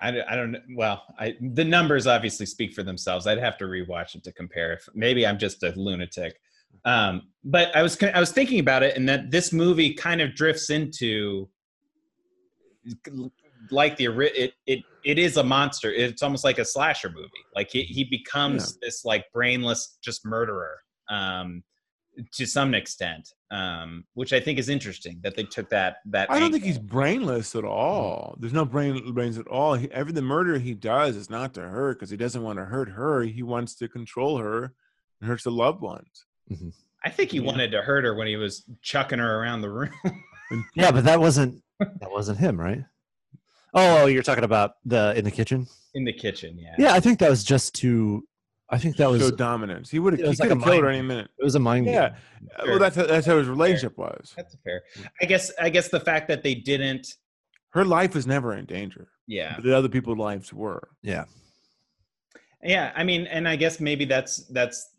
[0.01, 0.61] I, don't- I don't know.
[0.75, 3.27] Well, I, the numbers obviously speak for themselves.
[3.27, 4.73] I'd have to rewatch it to compare.
[4.73, 6.41] If, maybe I'm just a lunatic.
[6.85, 10.35] Um, but I was I was thinking about it, and that this movie kind of
[10.35, 11.49] drifts into
[13.71, 15.93] like the it it it is a monster.
[15.93, 17.29] It's almost like a slasher movie.
[17.55, 20.79] Like he he becomes this like brainless just murderer
[21.11, 21.63] um,
[22.33, 26.31] to some extent, um, which I think is interesting that they took that that.
[26.31, 28.37] I don't think he's brainless at all.
[28.39, 29.75] There's no brain brains at all.
[29.75, 32.65] He, every the murder he does is not to hurt because he doesn't want to
[32.65, 33.23] hurt her.
[33.23, 34.73] He wants to control her
[35.21, 36.25] and hurts the loved ones.
[37.05, 37.45] I think he Yeah.
[37.47, 39.91] wanted to hurt her when he was chucking her around the room.
[40.75, 42.85] Yeah, but that wasn't that wasn't him, right?
[43.73, 45.69] Oh, you're talking about the in the kitchen.
[45.95, 46.59] in the kitchen.
[46.59, 46.75] Yeah.
[46.77, 48.27] Yeah, I think that was just to.
[48.73, 49.91] I think that was Show dominance.
[49.91, 50.21] He would have.
[50.21, 51.29] it like could a have killed her any minute.
[51.39, 52.11] it was a mind Yeah.
[52.11, 52.49] game.
[52.61, 52.71] Sure.
[52.71, 54.33] Well, that's that's how his relationship was.
[54.37, 54.83] That's fair.
[55.21, 55.53] I guess.
[55.61, 57.07] I guess the fact that they didn't.
[57.71, 59.09] Her life was never in danger.
[59.27, 59.55] Yeah.
[59.57, 60.89] But the other people's lives were.
[61.03, 61.25] Yeah.
[62.63, 62.93] Yeah.
[62.95, 64.91] I mean, and I guess maybe that's that's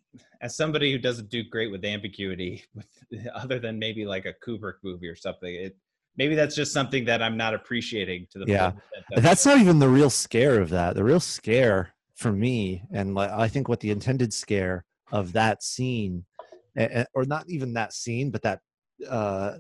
[0.42, 2.88] as somebody who doesn't do great with ambiguity, with
[3.34, 5.54] other than maybe like a Kubrick movie or something.
[5.54, 5.78] It
[6.18, 8.68] maybe that's just something that I'm not appreciating to the full Yeah.
[8.70, 10.96] extent that- That's not even the real scare of that.
[10.96, 16.24] The real scare for me, and I think what the intended scare of that scene,
[17.14, 18.60] or not even that scene, but that
[19.10, 19.58] uh,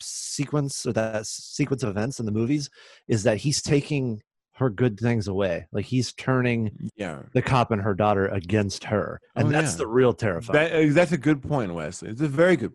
[0.00, 2.68] sequence or that sequence of events in the movies,
[3.08, 4.20] is that he's taking
[4.56, 5.66] her good things away.
[5.72, 7.22] Like he's turning Yeah.
[7.32, 9.78] the cop and her daughter against her, and Oh, that's yeah.
[9.78, 10.58] the real terrifying.
[10.58, 12.10] That, uh, that's a good point, Wesley.
[12.10, 12.72] It's a very good.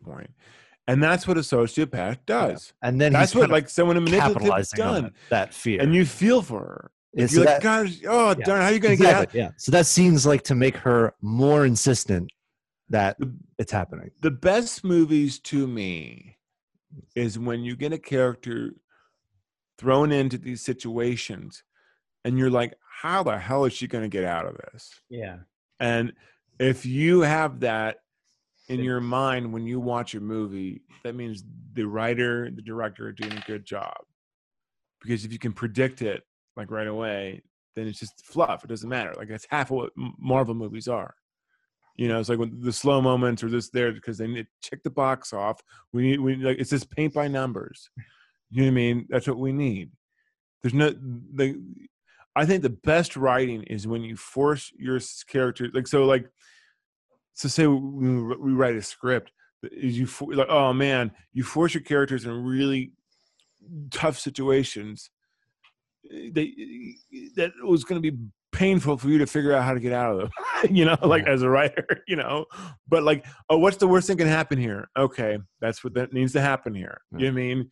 [0.89, 2.73] And that's what a sociopath does.
[2.81, 5.13] and then That's he's what like someone manipulative capitalizing on done.
[5.29, 5.81] that fear.
[5.81, 6.91] And you feel for her.
[7.17, 8.45] Yeah, you're like, that- gosh, oh Yeah.
[8.45, 9.33] darn, how are you gonna get out?
[9.33, 9.51] Yeah.
[9.57, 12.31] So that seems like to make her more insistent
[12.89, 13.17] that
[13.57, 14.11] it's happening.
[14.21, 16.37] the best movies to me
[17.15, 18.73] is when you get a character
[19.77, 21.63] thrown into these situations
[22.23, 25.37] and you're like how the hell is she going to get out of this yeah.
[25.79, 26.13] and
[26.59, 27.97] if you have that
[28.69, 31.43] in your mind when you watch a movie that means
[31.73, 33.97] the writer the director are doing a good job
[35.01, 36.23] because if you can predict it
[36.57, 37.41] like right away
[37.75, 41.15] then it's just fluff it doesn't matter like that's half of what marvel movies are
[41.97, 44.83] you know, it's like the slow moments are just there because they need to check
[44.83, 45.61] the box off.
[45.91, 47.89] We need, we like it's just paint by numbers.
[48.49, 49.07] You know what I mean?
[49.09, 49.91] That's what we need.
[50.61, 51.59] There's no the.
[52.35, 56.29] I think the best writing is when you force your character like so like.
[57.33, 59.31] So say we, we write a script.
[59.63, 62.93] is you for, like oh man you force your characters in really
[63.91, 65.09] tough situations
[66.09, 66.53] they,
[67.35, 68.17] that was going to be
[68.51, 70.29] painful for you to figure out how to get out of them
[70.75, 71.33] you know like Yeah.
[71.33, 72.45] as a writer you know?
[72.87, 74.87] But like oh what's the worst thing can happen here?
[74.97, 77.69] Okay that's what that needs to happen here you know i mean?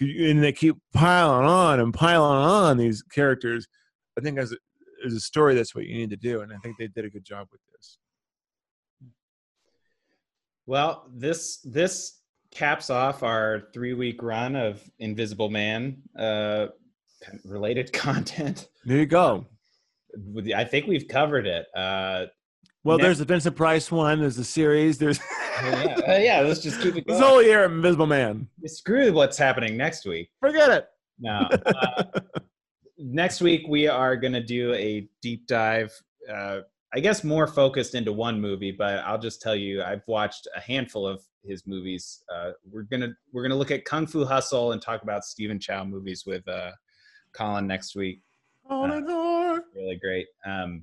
[0.00, 3.66] And they keep piling on and piling on these characters.
[4.18, 4.56] I think as a,
[5.06, 7.10] as a story that's what you need to do and i think they did a
[7.10, 7.98] good job with this.
[10.66, 12.20] Well, this this
[12.50, 16.66] caps off our three week run of Invisible Man uh,
[17.44, 18.68] related content.
[18.84, 19.46] there you go
[20.54, 21.66] I think we've covered it.
[21.76, 22.26] Uh,
[22.84, 24.20] Well, Next- there's the Vincent Price one.
[24.20, 24.96] There's the series.
[24.96, 25.18] There's
[25.62, 28.48] yeah, uh, yeah, let's just keep it this whole year Invisible Man.
[28.64, 30.30] Screw what's happening next week.
[30.40, 30.86] Forget it.
[31.18, 31.48] No.
[31.66, 32.04] Uh,
[32.98, 35.92] next week we are going to do a deep dive.
[36.32, 36.60] Uh,
[36.94, 40.60] I guess more focused into one movie, but I'll just tell you, I've watched a
[40.60, 42.22] handful of his movies.
[42.34, 45.84] Uh, we're gonna we're gonna look at Kung Fu Hustle and talk about Stephen Chow
[45.84, 46.70] movies with uh,
[47.36, 48.20] Colin next week.
[48.68, 49.60] My god.
[49.74, 50.26] Really great.
[50.44, 50.82] Um,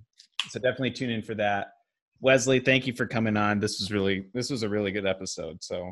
[0.50, 1.74] so definitely tune in for that.
[2.22, 3.60] Wesley, thank you for coming on.
[3.60, 5.62] This was really this was a really good episode.
[5.64, 5.92] So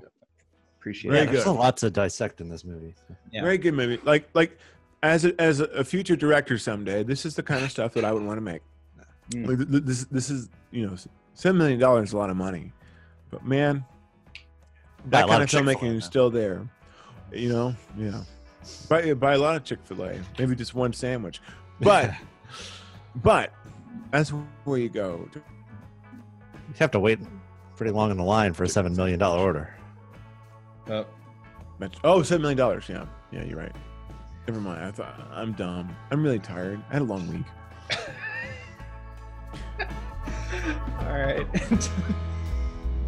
[0.79, 1.25] appreciate Very it.
[1.25, 1.49] yeah, there's good.
[1.51, 2.95] a lot to dissect in this movie.
[3.31, 3.41] Yeah.
[3.41, 3.99] Very good movie.
[4.03, 4.57] Like like
[5.03, 8.11] as a, as a future director someday, this is the kind of stuff that I
[8.11, 8.61] would want to make.
[9.31, 9.47] Mm.
[9.47, 10.95] Like, th- th- this this is you know
[11.33, 12.71] seven million dollars is a lot of money,
[13.29, 13.83] but man,
[15.07, 16.67] that a lot kind of of filmmaking is still there.
[17.33, 18.23] You know, yeah.
[18.89, 21.41] Buy buy a lot of Chick Fil A, maybe just one sandwich,
[21.79, 22.11] but
[23.15, 23.53] but
[24.11, 24.29] that's
[24.65, 25.27] where you go.
[25.33, 25.41] You
[26.79, 27.19] have to wait
[27.75, 29.75] pretty long in the line for a seven million dollar order.
[30.87, 31.05] Oh,
[32.03, 32.87] Oh, seven million dollars.
[32.87, 33.75] Yeah, yeah, you're right.
[34.47, 34.83] Never mind.
[34.83, 35.95] I thought I'm dumb.
[36.11, 36.81] I'm really tired.
[36.89, 37.45] I had a long week.
[40.99, 41.47] all right.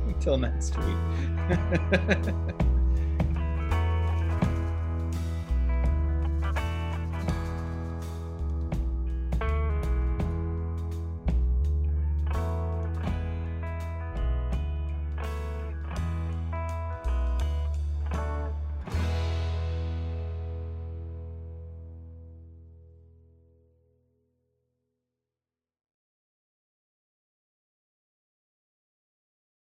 [0.07, 2.63] Until next week.